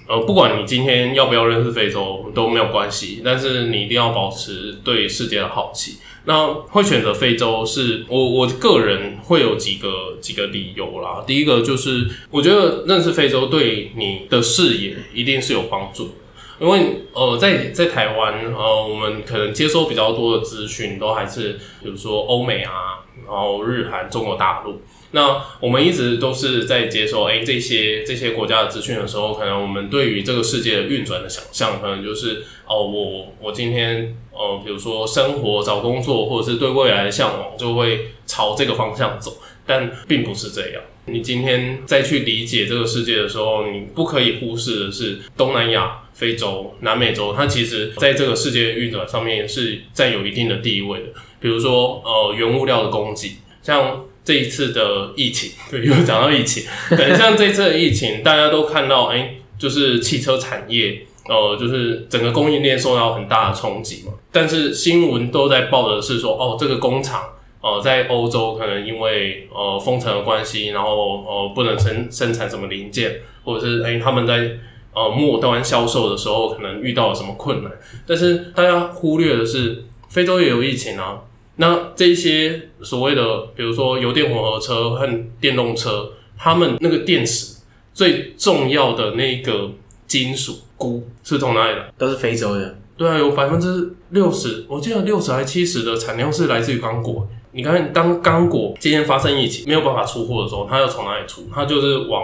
[0.09, 5.99] 呃，不管你今天要不要认识非洲都没有关系，但是你一定要保持对世界的好奇。
[6.25, 11.23] 那会选择非洲是我我个人会有几个几个理由啦。
[11.25, 16.11] 第一个就是，我觉得认识非洲对你的视野一定是有帮助，
[16.59, 24.81] 因为呃，在在台湾呃，我们可能接收比较多的资讯都还是比如说欧美啊，然后日韩、中国大陆。
[25.17, 40.83] 那我们一直都是在接受诶、这些这些国家的资讯的时候，可能我们对于这个世界的运转的想象，可能就是哦，我我今天呃，比如说生活、找工作，或者是对未来的向往，就会朝这个方向走，但并不是这样。
[41.07, 51.07] 你今天再去理解这个世界的时候，你不可以忽视的是东南亚、非洲、南美洲，它其实在这个世界运转上面是占有一定的地位的。
[51.41, 64.13] 比如说，呃，原物料的供给，像这一次的疫情，对，又讲到疫情， 对，像这次的疫情，大家都看到，哎、欸，就是汽车产业，呃，就是整个供应链受到很大的冲击嘛。
[64.33, 67.23] 但是新闻都在报的是说，哦，这个工厂。
[67.63, 74.53] 呃，在欧洲可能因为呃封城的关系，然后呃不能生生产什么零件，或者是哎、欸、他们在
[74.93, 77.73] 呃末端销售的时候可能遇到了什么困难。
[78.07, 81.19] 但是大家忽略的是，非洲也有疫情啊。
[81.57, 85.09] 那这些所谓的，比如说油电混合车和
[85.41, 87.57] 电动车，他们那个电池
[87.95, 89.71] 最重要的那个
[90.07, 91.91] 金属钴是从哪里来？
[91.97, 92.77] 都是非洲的。
[92.99, 97.27] 对啊，有百分之六十，我记得六十还七十的产量是来自于刚果。
[97.53, 101.49] 你看，当刚果今天发生疫情没有办法出货的时候，它要从哪里出？
[101.55, 102.23] 它就是往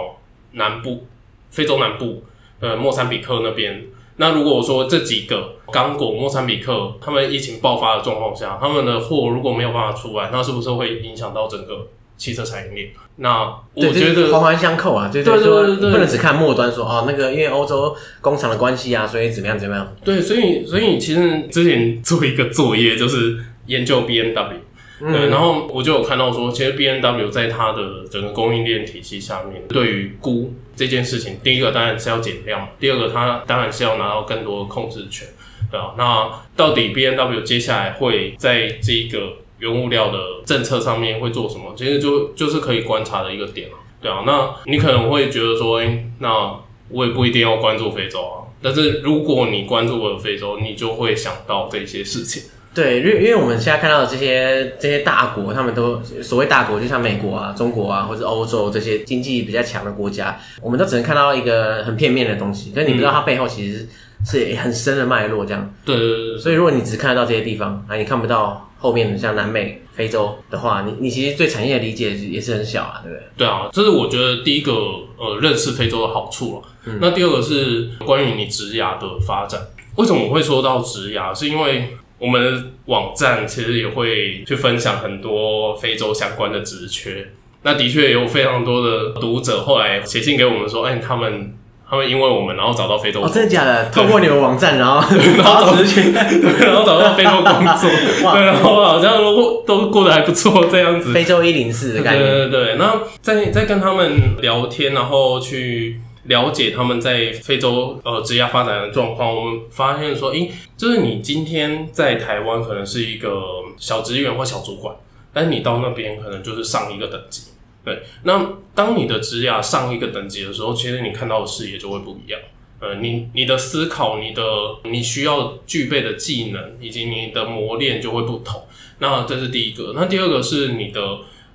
[0.51, 1.05] 南部，
[1.49, 2.23] 非洲南部，
[2.59, 3.83] 呃，莫桑比克那边。
[4.17, 12.89] 那如果说这几个刚果、莫桑比克，他们疫情爆发的状况下，他们的货如果没有办法出来，那是不是会影响到整个汽车产业链？
[13.15, 19.95] 那我觉得环环相扣啊，对对对不能只看末端说哦，那个因为欧洲工厂的关系啊，所以怎么样怎么样？
[20.03, 24.57] 对，所以所以其实之前做一个作业就是研究 BMW。
[24.99, 35.27] 对，然后我就有看到说，其实 B M W 在它的整个供应链体系下面，对于鈷这件事情，第一个当然是要减量，第二个它当然是要拿到更多的控制权，
[35.71, 35.93] 对啊。
[35.97, 41.73] 那到底 B N W 接下来会在这个原物料的政策上面会做什么？
[41.77, 44.23] 其实就就是可以观察的一个点了，对啊。
[44.25, 46.59] 那你可能会觉得说，哎，那
[46.89, 52.43] 我也不一定要关注非洲啊，但是如果你关注了非洲，你就会想到这些事情。
[52.73, 63.87] 对，因为因为我们现在看到的这些这些大国，他们都所谓大国，就像美国啊、中国啊，或者欧洲这些经济比较强的国家，我们都只能看到一个很片面的东西，但你不知道它背后其实
[64.25, 65.71] 是很深的脉络这样。
[65.85, 66.37] 对对对。
[66.39, 73.27] 所以如果你只看得到这些地方，啊，你看不到后面的像南美、非洲的话，你你其实对产业的理解也是很小啊，对不对？
[73.37, 74.73] 对啊，这是我觉得第一个
[75.17, 76.61] 呃认识非洲的好处了。
[76.85, 76.97] 嗯。
[76.99, 79.61] 那第二个是关于你植牙的发展。
[79.95, 81.31] 为什么我会说到植牙？
[81.31, 87.27] 是因为我们的网站其实也会去分享很多非洲相关的职缺，
[87.63, 91.53] 那的确也有非常多的读者后来写信给我们说，哎，他们
[91.89, 93.89] 他们因为我们然后找到非洲真的假的？
[93.89, 95.05] 透过你们网站，然后
[95.37, 97.89] 然后找职缺， 对，然后找到非洲工作，
[98.31, 101.11] 对，然后好像都过都过得还不错这样子。
[101.11, 102.75] 非洲一零四的概念，对对对。
[102.77, 105.99] 那在在跟他们聊天，然后去。
[106.25, 113.29] 了解他们在非洲呃职业发展的状况，我们发现说，诶、就是你今天在台湾可能是一个
[113.77, 114.95] 小职员或小主管，
[115.33, 117.51] 但是你到那边可能就是上一个等级。
[117.83, 122.39] 对，那当你的职业上一个等级的时候，其实你看到的视野就会不一样。
[122.79, 124.41] 呃，你你的思考、你的
[124.85, 128.63] 你需要具备的技能以及你的磨练就会不同。
[128.99, 129.91] 那这是第一个。
[129.93, 131.01] 那第二个是你的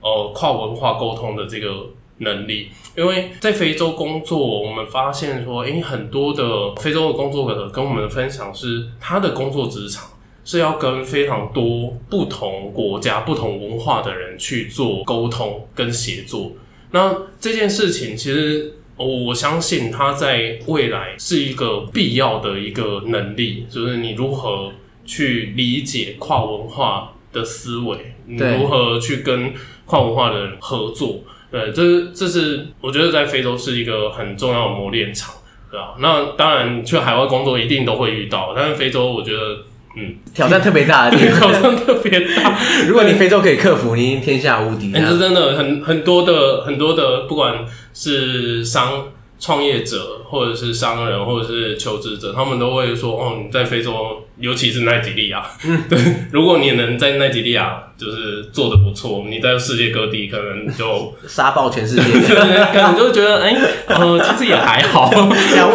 [0.02, 1.86] 呃跨文化沟通的这个。
[2.18, 10.08] 能力，因为在非洲工作，我们发现说，诶，很多的非洲的工作者跟我们的分享是，他的工作职场
[10.44, 16.52] 是要跟非常多不同国家、不同文化的人去做沟通跟协作。
[16.90, 24.72] 那这件事情，其实我相信他在未来是一个必要的一个能力，就是你如何
[25.04, 29.52] 去理解跨文化的思维，你如何去跟
[29.84, 31.20] 跨文化的人合作。
[31.50, 35.34] 对，这是这是我觉得在非洲是一个很重要的磨练场，
[35.70, 35.94] 对吧？
[35.98, 39.56] 那当然去海外工作一定都会遇到，但是非洲我觉得，
[39.96, 42.58] 嗯，挑战特别大的地方， 挑战特别大。
[42.86, 44.90] 如果你非洲可以克服，你天下无敌。
[44.94, 49.04] 但是真的很很多的很多的，不管是商。
[49.40, 55.98] 创业者，或者是商人，或者是求职者，他们都会说：“哦，你在非洲，尤其是奈及利亚，嗯， 对，
[56.32, 62.02] 如果你能在奈及利亚就是做的不错，你在世界各地可能就 杀爆全世界，
[62.34, 65.08] 可能就会觉得，哎，呃，其实也还好。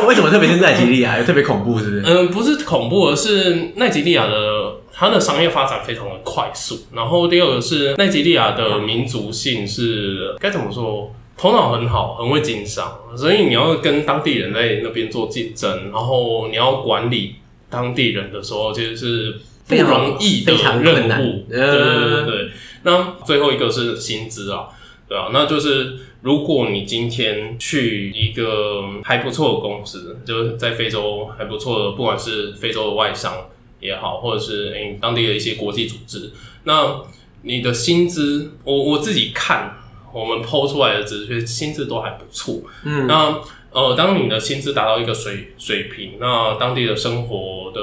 [0.08, 2.04] 为什么特别是奈及利亚，特别恐怖，是不是？
[2.06, 6.80] 嗯，不是恐怖，而是奈及利亚的它的商业发展非常的快速。
[6.94, 11.14] 然后第二个是奈及利亚的民族性是该怎么说？
[11.36, 17.36] 头脑很好，很会经商，所以你要跟当地人在那边做竞争，然后你要管理
[17.70, 21.46] 当地人的时候，其实是不容易的任务。
[21.50, 22.52] 对对对对。
[22.84, 24.68] 那最后一个是薪资啊，
[25.10, 33.48] 对啊，那就是如果你今天去一个还不错的公司，就是在非洲还不错的，不管是非洲的外商
[33.80, 36.32] 也好，或者是诶、欸、当地的一些国际组织，
[36.64, 37.02] 那
[37.42, 39.80] 你的薪资，我我自己看。
[40.14, 42.62] 我们 PO 出来的职缺薪资都还不错。
[42.86, 43.42] 嗯，那
[43.72, 47.82] 呃，当你的薪资达到一个水水平，那当地的生活的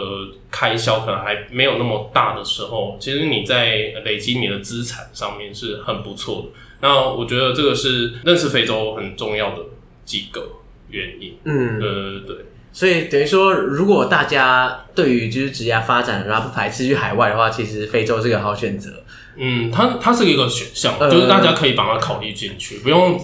[0.50, 6.48] 开销可能还没有那么大的时候，其实你在累积你的资产上面是很不错的。
[6.80, 9.64] 那我觉得这个是认识非洲很重要的
[10.04, 10.48] 几个
[10.90, 11.36] 原因。
[11.44, 12.36] 嗯，对对对。
[12.72, 18.90] 所以等于说，如果大家对于就是职业发展，然后不排斥去海外的话，其实非洲是个好选择。
[19.36, 23.18] 嗯，它它是一个选项，呃、就是大家可以把它考虑进去，不用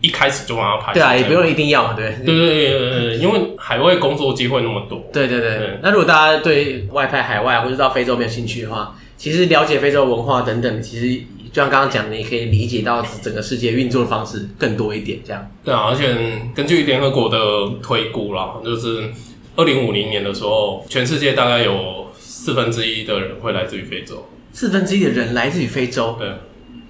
[0.00, 0.92] 一开始就把它排。
[0.92, 2.16] 对啊，也不用一定要，对。
[2.24, 5.04] 对对对对对，因为海外工作机会那么多。
[5.12, 5.58] 对对对。
[5.58, 11.22] 对那如果大家对外派海外或者到非洲没有兴趣的话，其实了解非洲文化等等，其实。
[11.56, 15.50] 就像刚刚讲的，你可以理解到整个世界运作的方式更多一点，这样。
[15.64, 16.14] 对啊，而且
[16.54, 17.38] 根据联合国的
[17.82, 19.08] 推估啦，就是
[19.56, 24.28] 二零五零年的时候，全世界大概有四分之一的人会来自于非洲。
[24.52, 26.14] 四分之一的人来自于非洲。
[26.18, 26.28] 对。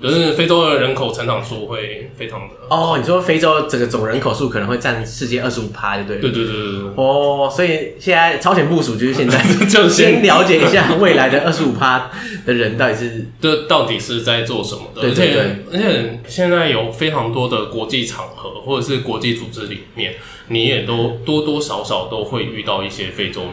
[0.03, 6.31] 就是非洲的人口成长数会非常的哦，你说非洲整个总人口数可能会占世界二十五趴，对不对？
[6.31, 6.91] 对对对对对。
[6.97, 12.11] 哦，所以现在超前部署就是现在， 就先了解一下未来的 二十五趴
[12.45, 15.01] 的人到底是这到底是在做什么的。
[15.01, 15.41] 对对对，
[15.73, 20.15] 而且而且现在有非常多的国际场合或者是国际组织里面，
[20.49, 23.53] 你也都多多少少都会遇到一些非洲人。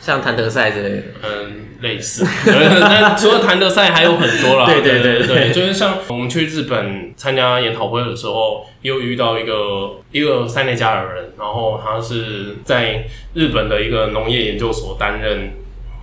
[0.00, 2.24] 像谭德赛之类的，嗯，类似。
[2.46, 4.66] 那除了谭德赛，还有很多啦。
[4.66, 15.52] 对对对对，对，就是像我们去日本参加研讨会的时候，又遇到一个一个塞内加尔人，然后他是在日本的一个农业研究所担任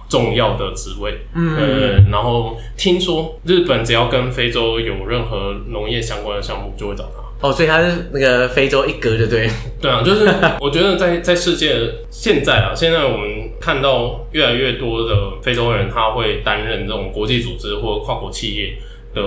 [0.08, 1.18] 重要的职位。
[1.34, 7.24] 嗯，嗯，然后听说日本只要跟非洲有任何农业相关的项目，就会找他。
[7.40, 9.48] 哦，所以他是那个非洲一格，就对。
[9.80, 10.28] 对啊，就是
[10.60, 11.76] 我觉得在在世界
[12.10, 18.78] 现在啊，现在我们看到越来越多的非洲人，他会担任这种国际组织或跨国企业
[19.14, 19.22] 的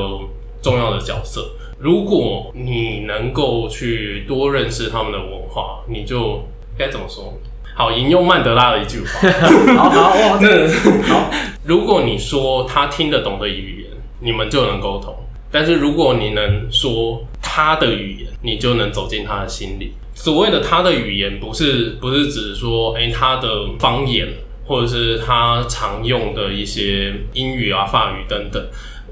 [0.62, 1.50] 重要的角色。
[1.78, 6.42] 如果你能够去多认识他们的文化，你就
[6.76, 7.32] 该怎么说？
[7.74, 9.30] 好，引用曼德拉的一句话。
[9.76, 11.30] 好好哇，真的是好。
[11.64, 15.14] 如果你说他听得懂的语言，你们就能沟通。
[15.50, 17.22] 但是如果你能说
[17.52, 19.90] 他的语言，你就能走进他的心里。
[20.14, 23.48] 所谓的他的语言，不是不是指说，哎、欸，他的
[23.80, 24.28] 方言，
[24.64, 28.64] 或者是他常用的一些英语啊、法语等等。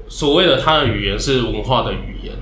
[0.07, 2.33] 所谓的他的语言是文化的语言，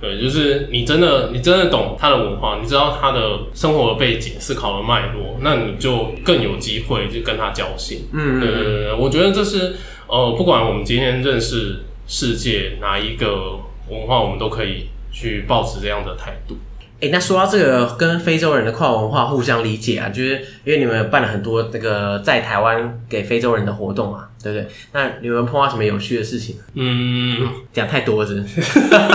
[0.00, 8.08] 对，就是你真的你真的懂他的文化，你知道他的生活的背景、思考的脉络，那你就更有机会去跟他交心。
[8.12, 9.76] 嗯，对对对，我觉得这是
[10.08, 11.84] 呃，不管我们今天认识。
[12.06, 14.84] 世界哪一个文化，我们都可以
[15.14, 16.56] 去保持这样的态度。
[16.96, 24.68] 哎、欸，那说到这个跟非洲人的跨文化互相理解啊，就是因为你们办了很多那个在台湾给非洲人的活动嘛，对不对？
[24.92, 26.56] 那你们碰到什么有趣的事情？
[26.74, 28.60] 嗯，讲太多了是不是，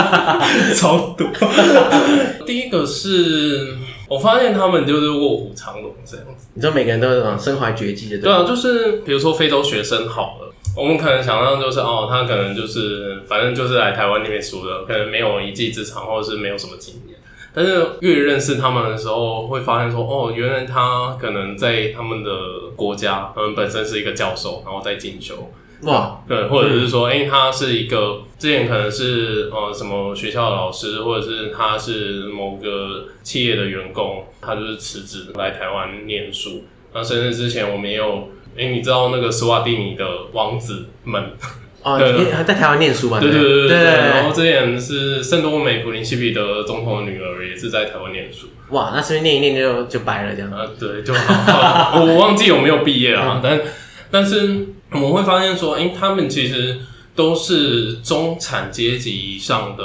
[0.76, 1.26] 超多。
[2.46, 3.74] 第一个是
[4.06, 10.49] 我发现他们就是卧虎藏龙这样子，你知道每个人都是这种身怀绝技的，对啊，就是比如说非洲学生好了。
[10.76, 17.18] 我们可能想象就是哦，他可能就是反正就是来台湾念书的，可能没有一技之长，或者是没有什么经验。
[17.52, 22.30] 但是越认识他们的时候，会发现说哦，原来他可能在他们的
[22.76, 25.50] 国家，他们本身是一个教授，然后在进修。
[25.82, 36.62] 哇，对，或者是说，哎、欸，他是一个之前可能是呃什么学校的老师，或者是他是某个企业的员工，他就是辞职来台湾念书。
[36.94, 38.28] 那甚至之前我们也有。
[38.60, 41.32] 哎、欸，你知道那个斯瓦蒂尼的王子们？
[41.82, 43.18] 哦，你还在台湾念书嘛？
[43.18, 43.84] 对对对对对。
[43.84, 48.48] 然后之前是圣多美普林西比的总统的女儿，也是在台湾念书。
[48.68, 50.52] 哇，那是不是念一念就就掰了这样？
[50.52, 51.34] 啊，对，就好。
[51.34, 53.58] 好我忘记有没有毕业了，但
[54.10, 56.80] 但是我们会发现说，哎、欸，他们其实
[57.16, 59.82] 都是中产阶级以上的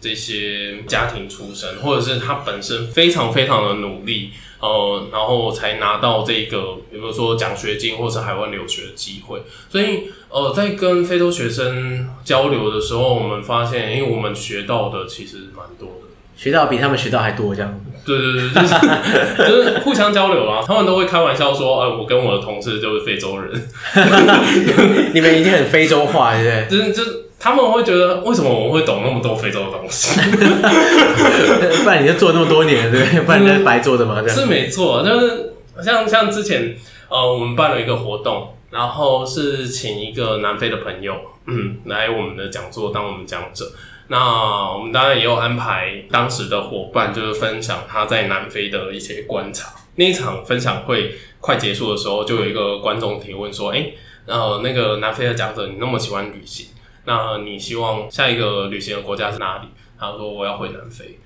[0.00, 4.30] 这些家庭出身，或者是他本身非常非常的努力。
[4.62, 9.42] 呃，然后才拿到这个，比如说奖学金或是海外留学的机会。
[9.68, 16.06] 所以，呃，在跟非洲学生交流的时候，我们发现，因为我们学到的其实蛮多的，
[16.36, 17.84] 学到比他们学到还多，这样。
[18.06, 18.74] 对对对，就是
[19.50, 20.62] 就是互相交流啊。
[20.64, 23.50] 他们都会开玩笑说，呃，我跟我的同事就是非洲人，
[25.12, 26.78] 你们已经很非洲化，对不对？
[26.78, 27.18] 就是就是。
[27.42, 30.20] 他们会觉得，为什么我们会懂那么多非洲的东西？
[31.82, 33.20] 不然你就做那么多年，对不对？
[33.22, 34.22] 不然你是白做的嘛？
[34.22, 36.76] 这样是没错，就是像像之前
[37.08, 41.16] 呃，我们办了一个活动，然后是请一个南非的朋友，
[41.48, 43.72] 嗯，来我们的讲座当我们讲者。
[44.06, 49.70] 那我们当然也有安排当时的伙伴，就是分享他在南非的一些观察。
[49.96, 53.94] 那一场分享会快结束的时候，就有一个观众提问说：“诶，
[54.26, 56.66] 呃，那个南非的讲者，你那么喜欢旅行？”
[57.04, 59.68] 那你希望下一个旅行的国家是哪里？
[59.98, 61.18] 他说我要回南非。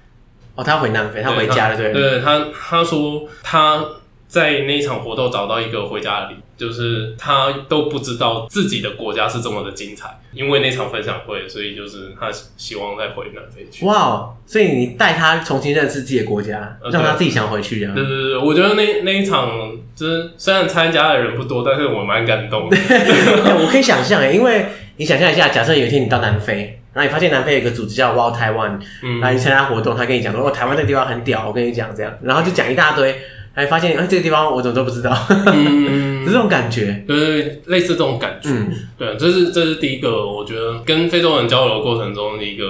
[0.54, 1.92] 哦，他回南非，他回家了，对。
[1.92, 3.84] 对，他他说他
[4.26, 13.84] 在那一场活动找到一个回家的理由，就是他都不知道自己的国家是这么的精彩，因为那场分享会，所以就是他希望再回南非去。
[13.84, 17.94] 哇，所以你带他重新认识自己的国家，让他自己想回去这样。
[17.94, 22.76] 对对对，我觉得那那一场就是虽然参加的人不多，但是我蛮感动的。
[23.60, 24.66] 我可以想象哎，因为
[24.96, 26.80] 你想象一下，假设有一天你到南非。
[26.92, 33.14] 然后你发现南非有一个组织叫 Wow Taiwan，嗯，然后你参加活动，他跟你讲说，哦，台湾这个地方很屌，我跟你讲这样，然后就讲一大堆，
[33.52, 42.64] 还发现，哎，这个地方我怎么都不知道，嗯， 这种感觉，对对对，类似这种感觉，嗯，对，这是这是第一个，我觉得跟非洲人交流的过程中的一个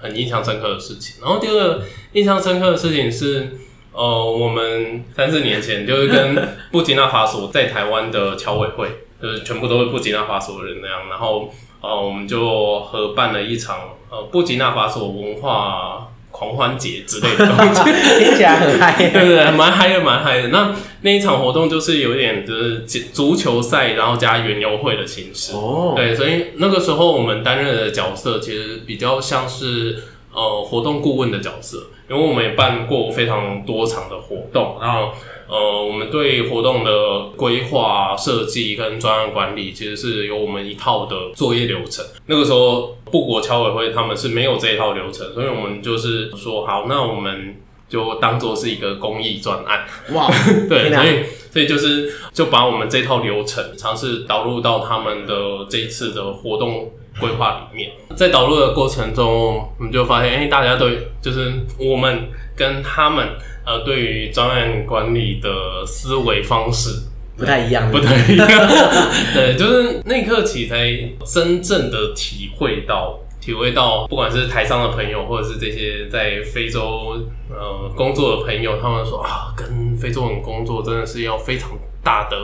[0.00, 1.16] 很印象深刻的事情。
[1.22, 1.82] 然后第二个
[2.12, 3.46] 印象深刻的事情是，
[3.92, 8.88] 呃，我们三四年前就是跟布吉纳法索在台湾的侨委会，
[9.22, 11.52] 就是全部都是布吉纳法索的人那样，然后。
[11.82, 13.78] 呃，我们就合办了一场
[14.10, 17.82] 呃布吉纳法索文化狂欢节之类的东西，
[18.22, 20.48] 听起来很嗨， 对对对，蛮嗨的，蛮嗨的。
[20.48, 22.80] 那那一场活动就是有点就是
[23.14, 25.54] 足球赛，然后加园游会的形式。
[25.54, 30.04] 哦，对，所以那个时候我们担任的角色其实比较像是
[30.34, 35.12] 呃活动顾问的角色，因为我们也办过非常多场的活动，然后。
[35.50, 42.04] 呃，我们对活动的规划设计跟专案管理，其实是有我们一套的作业流程。
[42.26, 47.56] 那个时候，布国侨委会他们是没有这一套流程，所以我们就是说，好，那我们
[47.88, 49.84] 就当做是一个公益专案。
[50.12, 50.30] 哇，
[50.70, 57.90] 对，所以所以就是就把我们这套流程尝试导入到他们的这一次的活动规划里面。
[58.16, 60.88] 在导入的过程中，我们就发现，哎、欸，大家都
[61.22, 63.26] 就是我们跟他们。
[63.62, 67.02] 呃，对于专案管理的思维方式
[67.36, 68.48] 不太一样，不太一样。
[69.34, 70.90] 对，就是那一刻起才
[71.24, 81.70] 真正的体会到，体会到，不管是台上的朋友，或者是这些在非洲呃工作的朋友，他们说啊，跟非洲人工作真的是要非常
[82.02, 82.36] 大的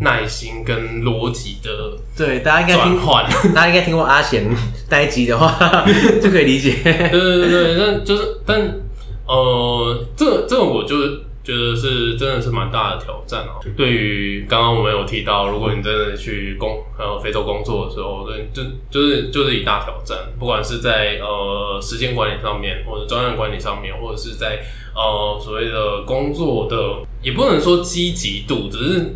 [0.00, 1.96] 耐心跟逻辑的。
[2.16, 3.24] 对，大家应该听换，
[3.54, 4.44] 大家应该听过阿贤
[4.90, 5.84] 那一集的话，
[6.22, 6.74] 就可以理解。
[6.82, 8.74] 对对对对，那就是但。
[9.30, 10.96] 呃，这个这个我就
[11.44, 13.60] 觉得是真的是蛮大的挑战哦。
[13.76, 24.60] 对于刚刚我们有提到，如果你真的去工呃非洲工作的时候，对，就就是就是一大挑战，不管是在呃时间管理上面，或者专案管理上面，或者是在
[24.94, 26.76] 呃所谓的工作的，
[27.22, 29.14] 也不能说积极度，只是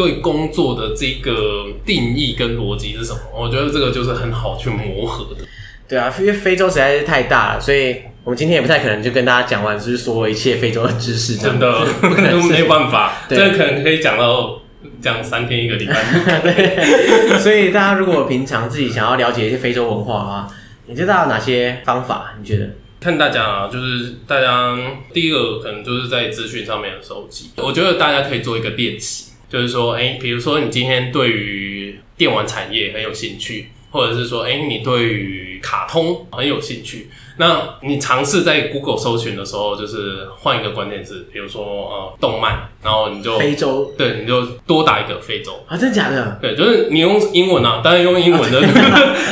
[0.00, 5.40] 对工作的这个定义跟逻辑是什么，我觉得这个就是很好去磨合的。
[5.88, 7.96] 对啊，因为非洲实在是太大了，所以。
[8.22, 14.60] 我们今天也不太可能就跟大家讲完，就是说一切非洲的知识，真的 不可能，没有办法，这个可能可以讲到
[15.00, 15.94] 讲三天一个礼拜。
[16.44, 20.48] 对，所以大家如果平常自己想要了解一些非洲文化的话，
[20.86, 22.34] 你知道有哪些方法？
[22.38, 22.68] 你觉得？
[23.00, 24.76] 看大家啊，就是大家
[25.14, 27.52] 第一个可能就是在资讯上面的收集。
[27.56, 37.10] 我觉得大家可以做一个练习，就是说，哎，比如说你今天对于电玩产业很有兴趣，或者是说，哎，你对于卡通很有兴趣。
[37.36, 46.38] 那你尝试在 Google 搜寻的时候，就是换一个关键字，比如说呃动漫，然后你就非洲，对，你就多打一个非洲啊，真的假的？
[46.42, 48.60] 对，就是你用英文啊，当然用英文的，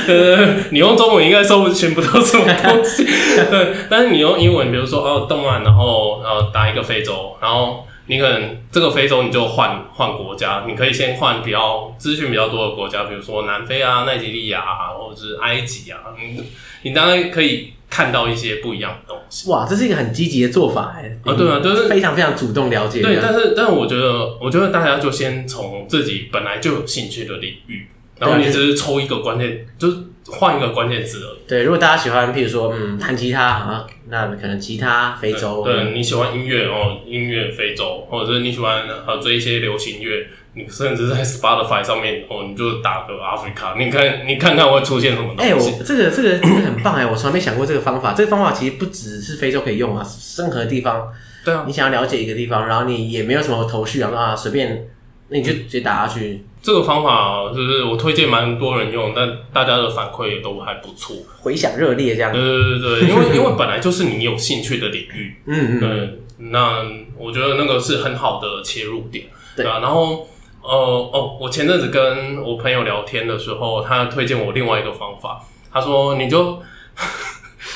[0.08, 16.42] 呃，你用中文应该搜寻不到什么东西，对，但是你用英文，比如说哦动漫，然后呃打一个非洲，然后你可能这个非洲你就换换国家，你可以先换比较资讯比较多的国家，比如说南非啊、奈及利亚啊，或者是埃及啊，你
[16.82, 17.74] 你当然可以。
[17.90, 21.10] 看到一些不一样的东西，哇，这是一个很积极的做法哎！
[21.24, 23.00] 啊，对啊，就是非常非常主动了解。
[23.00, 27.88] 对，但是，但是我觉得，我觉得大家就先从自己本来就有兴趣的领域，
[28.18, 29.96] 然后你只是抽一个关键，就是
[30.30, 31.38] 换一个关键字而已。
[31.48, 35.62] 对，如果大家喜欢，譬如说，嗯，弹吉他啊，那可能吉他非洲。
[35.64, 40.26] 对，对你喜欢音乐哦，音乐非洲，或者是你喜欢呃追一些流行乐。
[40.54, 45.42] 你甚至在 Spotify 上面哦，你就打个 Africa，你看你看看会出现什么东西？
[45.42, 48.12] 哎、欸，我这个这个这个很棒哎，我从来没想过这个方法。
[48.12, 50.04] 这个方法其实不只是非洲可以用啊，
[50.38, 51.12] 任何地方。
[51.44, 54.88] 对啊，你想要了解一个地方，然后你也没有什么头绪啊，随便，
[55.28, 56.44] 那你就直接打下去。
[56.62, 62.32] 这个方法就是我推荐蛮多人用，但大家的反馈也都还不错，回响热烈这样。
[62.32, 66.18] 对对对对，因为 因为本来就是你有兴趣的领域，嗯嗯，对，
[66.50, 66.84] 那
[67.16, 70.28] 我觉得那个是很好的切入点，对啊，然后。
[70.60, 75.40] 哦哦，我前阵子跟我朋友聊天的时候，他推荐我另外一个方法。
[75.72, 76.60] 他说：“你就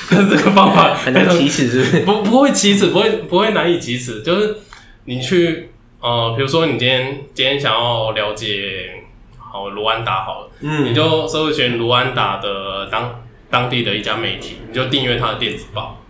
[0.09, 1.99] 跟 这个方法很难启齿，是不是？
[2.01, 4.21] 不不会启齿，不会不会难以启齿。
[4.21, 4.57] 就是
[5.05, 5.71] 你去
[6.03, 9.03] 呃，比如说你今天今天想要了解
[9.37, 16.01] 好卢安达好了，嗯，你就搜寻卢安达的当当地的一家媒体，你就订阅他的电子报。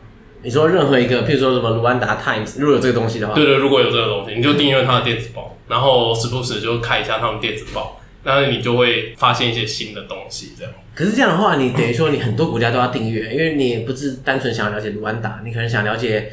[0.41, 10.54] 你说任何一个，譬如说什么卢安达 Times，如果有这个东西的话，对对，如果有这个东西，你就订阅他的电子报，然后时不时就看一下他们电子报，那你就会发现一些新的东西。
[10.58, 10.74] 这样。
[10.96, 16.32] 可是这样的话，你等于说你很多国家都要订阅，因为你也不是单纯想要了解卢安达，你可能想了解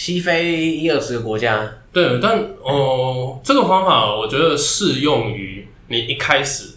[0.00, 1.70] 西非一二十个国家。
[1.92, 6.76] 对，但哦、呃，这个方法我觉得适用于你一开始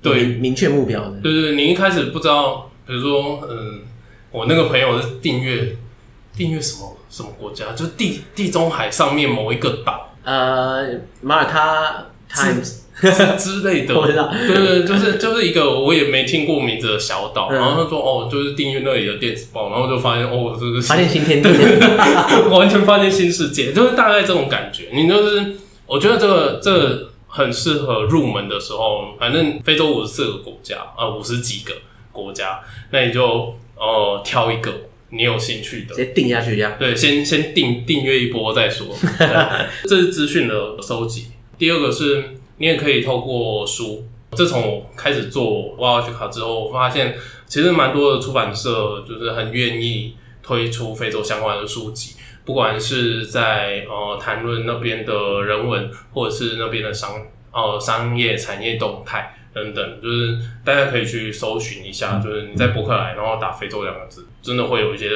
[0.00, 1.20] 对明确目标的。
[1.20, 3.82] 对对，你一开始不知道，比如说，嗯，
[4.30, 5.76] 我那个朋友是订阅。
[6.34, 7.72] 订阅什么什么国家？
[7.74, 10.88] 就地地中海上面某一个岛，呃，
[11.20, 12.81] 马耳他 Times
[13.38, 14.30] 之类的，我知道。
[14.46, 17.48] 对对，就是就是一个我也没听过名字的小岛。
[17.50, 21.48] 嗯、然后他说哦，就是订阅那里的电子报，然后就发现哦，这个发现新天地，
[22.50, 24.88] 完全发现新世界，就是大概这种感觉。
[24.92, 25.54] 你就是
[25.86, 31.74] 我觉得这个这个很适合入门的时候，反正非洲五十四个国家啊，五十几个
[32.12, 34.70] 国家，那你就呃挑一个。
[35.14, 36.72] 你有兴趣的，直接定下去这样。
[36.80, 38.86] 对，先先订订阅一波再说。
[39.86, 41.26] 这是资讯的收集。
[41.58, 44.04] 第二个是，你也可以透过书。
[44.32, 47.14] 自从我开始做 Wild Africa 之后，我发现
[47.46, 57.10] 其实蛮多的出版社就是很愿意推出非洲相关的书籍，不管是在呃谈论那边的人文，或者是那边的商
[57.52, 59.36] 呃商业产业动态。
[59.54, 65.10] 等等，就是大家可以去搜寻一下，就是你在博客来，然后打“非洲”两个字，真的会有一些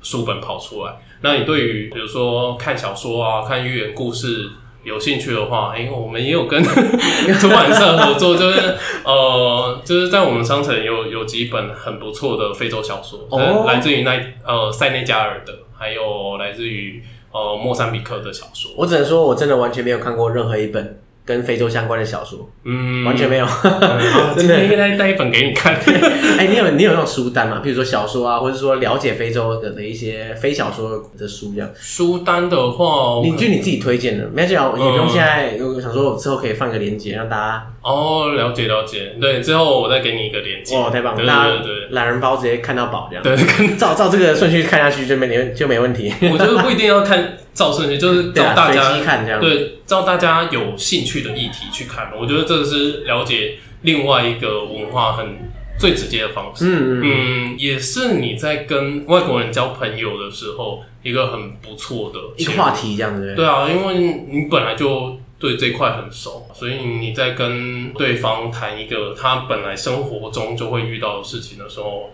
[0.00, 0.92] 书本跑出来。
[1.22, 4.48] 那你对于比如说看小说啊、看寓言故事
[4.82, 8.74] 有兴趣的话，哎、欸，我们也有跟 出版社合作，就是
[9.04, 17.02] 呃，就是在我们商城有有几本很不错的非洲小说，哦、来自于那呃塞内加尔的，还有来自于
[17.32, 18.70] 呃莫桑比克的小说。
[18.76, 21.02] 我只能说，我真的完全没有看过任何一本。
[21.30, 23.46] 跟非洲相关的小说，嗯，完全没有，
[24.34, 25.76] 真的，今天带带一本给你看。
[26.36, 27.60] 哎，你有你有那种书单吗？
[27.62, 31.70] 比如说小说啊，或者说了解非洲的的一些非小说的书这样。
[31.76, 35.56] 书单的话，你就你自己推荐的，没关系，也不用现在。
[35.60, 37.66] 我想说，我之后可以放个链接让大家。
[37.82, 40.74] 哦，了解了解，对，之后我再给你一个链接。
[40.76, 43.22] 哦，太棒了，大家对懒人包直接看到宝这样。
[43.22, 46.12] 对，照照这个顺序看下去就没就没问题。
[46.32, 47.36] 我觉得不一定要看。
[47.52, 48.96] 照顺序就是照大家
[49.40, 52.12] 对，照大家有兴趣的议题去看。
[52.18, 55.38] 我觉得这是了解另外一个文化很
[55.78, 56.64] 最直接的方式。
[56.66, 63.34] 嗯嗯，也是你在跟外国人交朋友的时候一个很不错的一个话题，这样子。
[63.34, 63.94] 对啊，因为
[64.28, 72.10] 你本来就对这块很熟，所以你在跟对方谈一个他本来生活中就会遇到的事情的时候，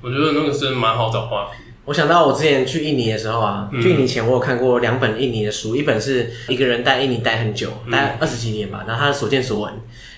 [0.00, 1.63] 我觉得那个是蛮好找话题。
[1.86, 9.70] 我想到我之前去印尼的时候啊，去印尼前我有看过两本印尼的书，一本是一个人在印尼待很久，待二十几年吧，然后他的所见所闻，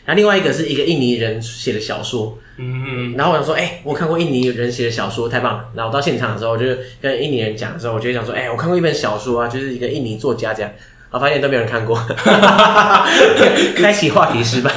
[0.05, 5.65] 然后另外一个是一个印尼人写的小说，嗯嗯，然后我想说，哎、欸，我看过印尼人写的小说，太棒了。
[5.75, 6.67] 然后我到现场的时候，我就
[7.03, 10.71] 跟印尼人讲的时候，我就想说，哎、欸，我看过一本小说啊，就是一个印尼作家讲，
[11.11, 11.99] 我发现都没有人看过，
[13.77, 14.71] 开启话题失败，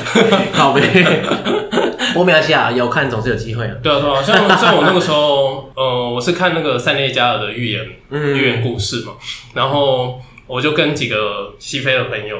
[0.53, 0.81] 好呗。
[2.15, 3.71] 我没关系啊，有看总是有机会啊。
[3.81, 9.13] 对啊，对啊，像像我那个时候，呃，我是看那个塞内加尔的寓言，寓言故事嘛，
[9.53, 12.37] 然后我就跟几个西非的朋友，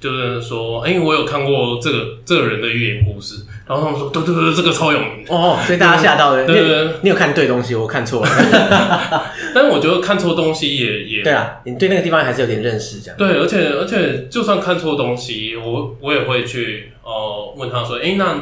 [0.00, 8.30] 就是说，哎、欸，我有看过这个这个人的寓言故事，然后他们说，对对对，这个超有名哦，所以大家吓到了，对对对，你有看对东西，我看错了，
[9.54, 13.16] 但是我觉得看错东西也也对啊，你对那个地方还是有点认识，这样。
[13.18, 18.36] 对，而且而且就算看错东西，我我也会去呃问他说，哎、欸，那。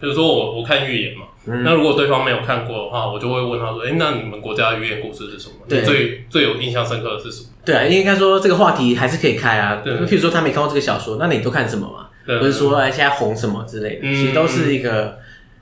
[0.00, 5.54] 比如说我我看寓言嘛，嗯、那如果对方没有看过的话，我就会问他说：“哎、欸，那你们国家的寓言故事是什么？
[5.68, 9.82] 对最最有印象深刻的是什么？”对啊，应该说这个话题还是可以开啊。
[9.84, 12.08] 对，譬如说他没看过这个小说，那你都看什么嘛？
[12.26, 15.18] 对，或者说哎现在红什么之类的，嗯、其实都是一个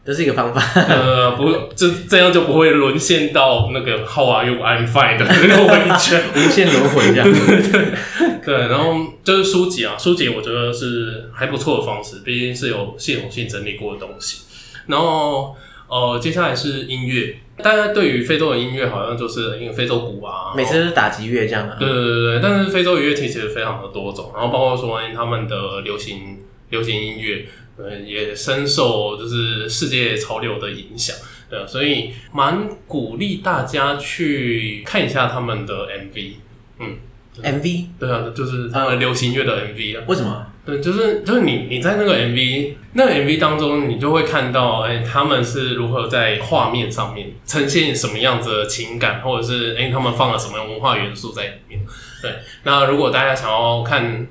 [0.06, 0.62] 都是一个方法。
[0.88, 4.62] 呃，不，这这样就不会沦陷到那个 How are you?
[4.62, 7.28] I'm fine 的那个回圈，无限轮回这样。
[7.28, 8.94] 对 对，然后
[9.24, 14.42] 就是书籍啊，书籍我觉得是还不错的方式，毕竟是有系统性整理过的东西。
[14.86, 15.56] 然后
[15.88, 21.76] 呃，接下来是音乐，大家对于非洲的音乐好像就是因为非洲鼓啊，每次都是打击乐这样的、啊。
[21.80, 26.38] 对对对对，但是非洲音乐器其实非常的多种，然后包括说他们的流行
[26.70, 27.46] 流行音乐，
[27.78, 31.16] 呃，也深受就是世界潮流的影响。
[31.48, 36.32] 对，所以蛮鼓励大家去看一下他们的 MV。
[36.80, 36.96] 嗯。
[37.42, 40.04] MV 对啊，就是他们流行乐的 MV 啊。
[40.08, 40.46] 为什么？
[40.64, 51.82] 对，就是就是你你在那个 MV 那个 MV 当中，你就会看到，哎、欸，他们是如何在画面上面呈现什么样子的情感，或者是哎、欸，他们放了什么样文化元素在里面。
[52.22, 54.26] 对，那如果大家想要看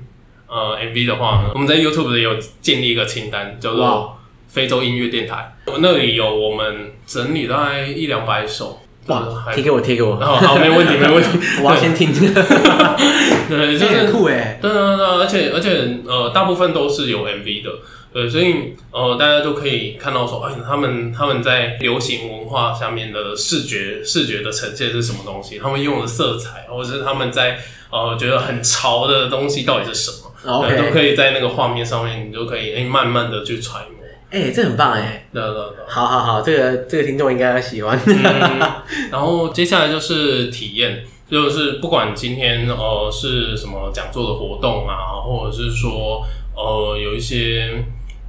[0.48, 4.16] 呃 MV 的话呢，我们在 YouTube 里有建立一个清单，叫做
[4.48, 8.80] 非洲音乐电台，我那里有我们整理大概一两百首。
[9.06, 9.24] 哇，
[9.54, 10.16] 贴给我，贴给我。
[10.16, 11.28] 哦，好，没问题，没问题。
[11.62, 12.12] 我要先听。
[13.48, 14.58] 对，就是酷哎。
[14.60, 17.70] 对对对，而且而且呃，大部分都是有 MV 的。
[18.12, 25.60] 对，所以呃，大家都可以看到说，哎，他们他们在流行文化下面的视觉视觉的呈现是什么东西？
[25.60, 34.06] 他们用的色彩，或者是他们在呃觉得很潮的东西到底是什么？OK，都可以在那个画面上面，你就可以哎慢慢的去揣摩。
[34.28, 35.28] 哎、欸，这很棒哎！
[35.32, 37.98] 对对对，好好好，这个这个听众应该要喜欢。
[38.06, 38.18] 嗯、
[39.10, 46.26] 然后接下来就是体验，就是不管今天呃是什么讲座的活动啊，或者是说
[46.56, 47.84] 呃有一些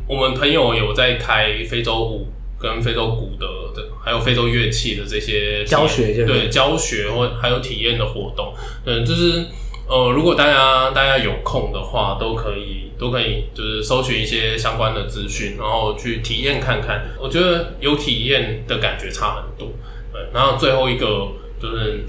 [0.07, 2.27] 我们朋友有在开非洲舞
[2.59, 8.53] 跟非洲鼓的的，还有非洲乐器的这些教学，对教学或还有体验的活动，
[8.85, 9.45] 嗯，就是。
[9.87, 17.05] 呃，如果大家大家有空的话，都可以都可以，就是搜寻一些相关的资讯，然后去体验看看。
[17.17, 19.71] 我觉得有体验的感觉差很多。
[20.11, 21.29] 对，然后最后一个
[21.61, 22.03] 就是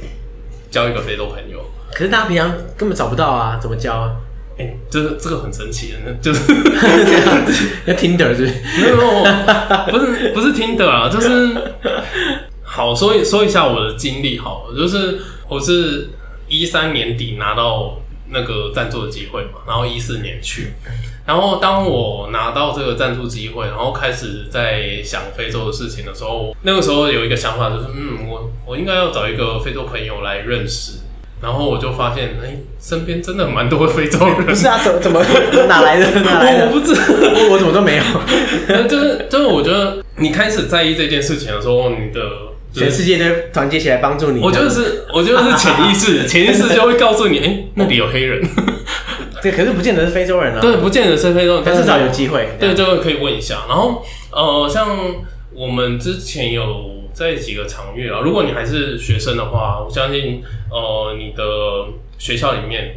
[0.73, 1.65] 交一个非洲朋友。
[1.93, 4.17] 可是大家平常根本找不到啊，怎么交啊？
[4.59, 6.53] 哎、欸，这个这个很神奇的，就是
[7.87, 8.55] 要 Tinder 是不是？
[8.83, 8.97] 没有，
[9.89, 11.57] 不是不是 Tinder 啊，就是
[12.65, 16.09] 好说一说一下我的经历好了，就是我是。
[16.49, 20.73] 一三年底拿到那个赞助的机会嘛，然后一四年去，
[21.27, 30.99] 然后当我拿到这个赞助机会，然后开始在想非洲的事情的时候，那个时候有一个想法就是，嗯，我我应该要找一个非洲朋友来认识，
[31.41, 34.45] 然后我就发现，哎、欸，身边真的蛮多非洲人。
[34.45, 35.25] 不是啊，怎么怎么
[35.67, 36.21] 哪来的？
[36.21, 36.67] 哪来的？
[36.69, 38.03] 我不知道，我我怎么都没有。
[38.89, 42.21] 就 是就是，我觉得你开始在意这件事情的时候，你的。
[42.79, 44.41] 全世界都团结起来帮助你。
[44.41, 48.43] 我觉得是，我觉得是潜意识， 潜意识就会告诉你，哎、欸，那里有黑人。
[49.43, 50.61] 对，可是不见得是非洲人啊。
[50.61, 52.49] 对，不见得是非洲人，但至少有机会。
[52.59, 53.65] 对，就会可以问一下。
[53.69, 54.99] 然后，呃，像
[55.53, 56.65] 我们之前有
[57.13, 61.43] 在几个场域啊，如果你还是学生的话，我相信，呃，你的
[62.19, 62.97] 学校里面。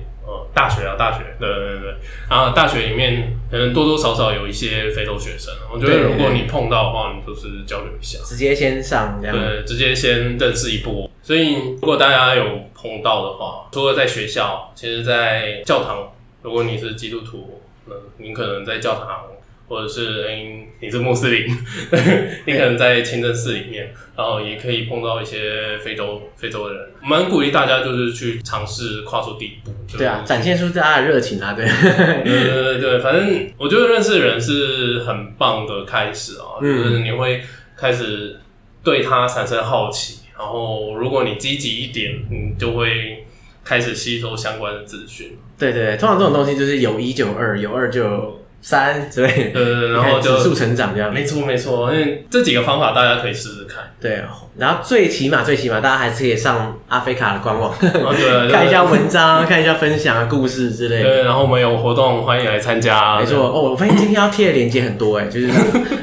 [0.53, 1.95] 大学啊，大学，对对对，
[2.29, 11.09] 然后大学里面可能多多少少有一些非洲学生，我觉得如果你碰到的话，你就是交流一下，直接先上这样，对，直接先认识一波。
[11.21, 16.11] 所以如果大家有碰到的话，除了在学校，其实，在教堂，
[16.41, 19.25] 如果你是基督徒，那你可能在教堂。
[19.71, 21.47] 或者是，嗯，你是穆斯林，
[22.45, 26.89] 你可能在清真寺里面，然后也可以碰到一些非洲非洲的人。
[27.01, 29.71] 我们鼓励大家就是去尝试跨出第一步。
[29.97, 31.63] 对啊，展现出大家的热情啊，对。
[32.21, 37.41] 对对对对，反正我觉得认识人是很棒的开始啊，就是你会
[37.77, 38.37] 开始
[38.83, 43.23] 对他产生好奇，然后如果你积极一点，你就会
[43.63, 45.37] 开始吸收相关的资讯。
[45.57, 48.40] 对对对，通常这种东西就是有一就有二，有二就有。
[48.61, 53.83] 三之类，对对对，然后就指数成长这样，没错没错，因为这几个方法大家可以试试看。
[53.99, 54.21] 对，
[54.57, 61.03] 然后最起码最起码，大家还是可以上阿菲卡的官网，哦、 对，看一下文章，看一下分享的故事之类的。
[61.03, 63.19] 对，然后我们有活动，欢迎来参加。
[63.19, 65.49] 没错哦，我发现今天要贴的链接很多哎，就是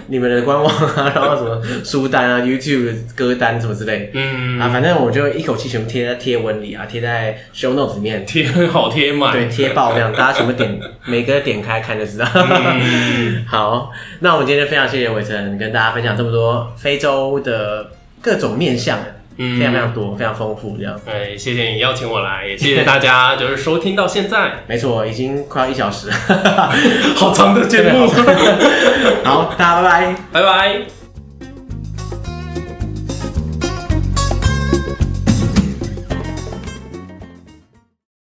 [0.07, 4.11] 你们的官网啊，然后什么书单啊、YouTube 歌单什么之类。
[4.15, 12.27] 嗯啊，反正我就一口气全部贴在贴文里啊，贴在 Show Notes 里面，贴好贴满，对，贴爆这样，大家全部点，每个点开看就知道。
[12.51, 13.91] 嗯、 好，
[14.21, 17.91] 那我们今天就非常谢谢伟成跟大家分享这么多非洲的。
[18.21, 18.99] 各种面相，
[19.37, 21.01] 嗯，非常非常多，非常丰富，这样。
[21.07, 24.65] 对，谢谢你邀请我来，也谢谢大家，就是收听到现在。
[24.67, 26.11] 没错，已经快要一小时，
[27.15, 28.09] 好长的节目。
[29.23, 30.98] 好，大家拜拜，拜拜。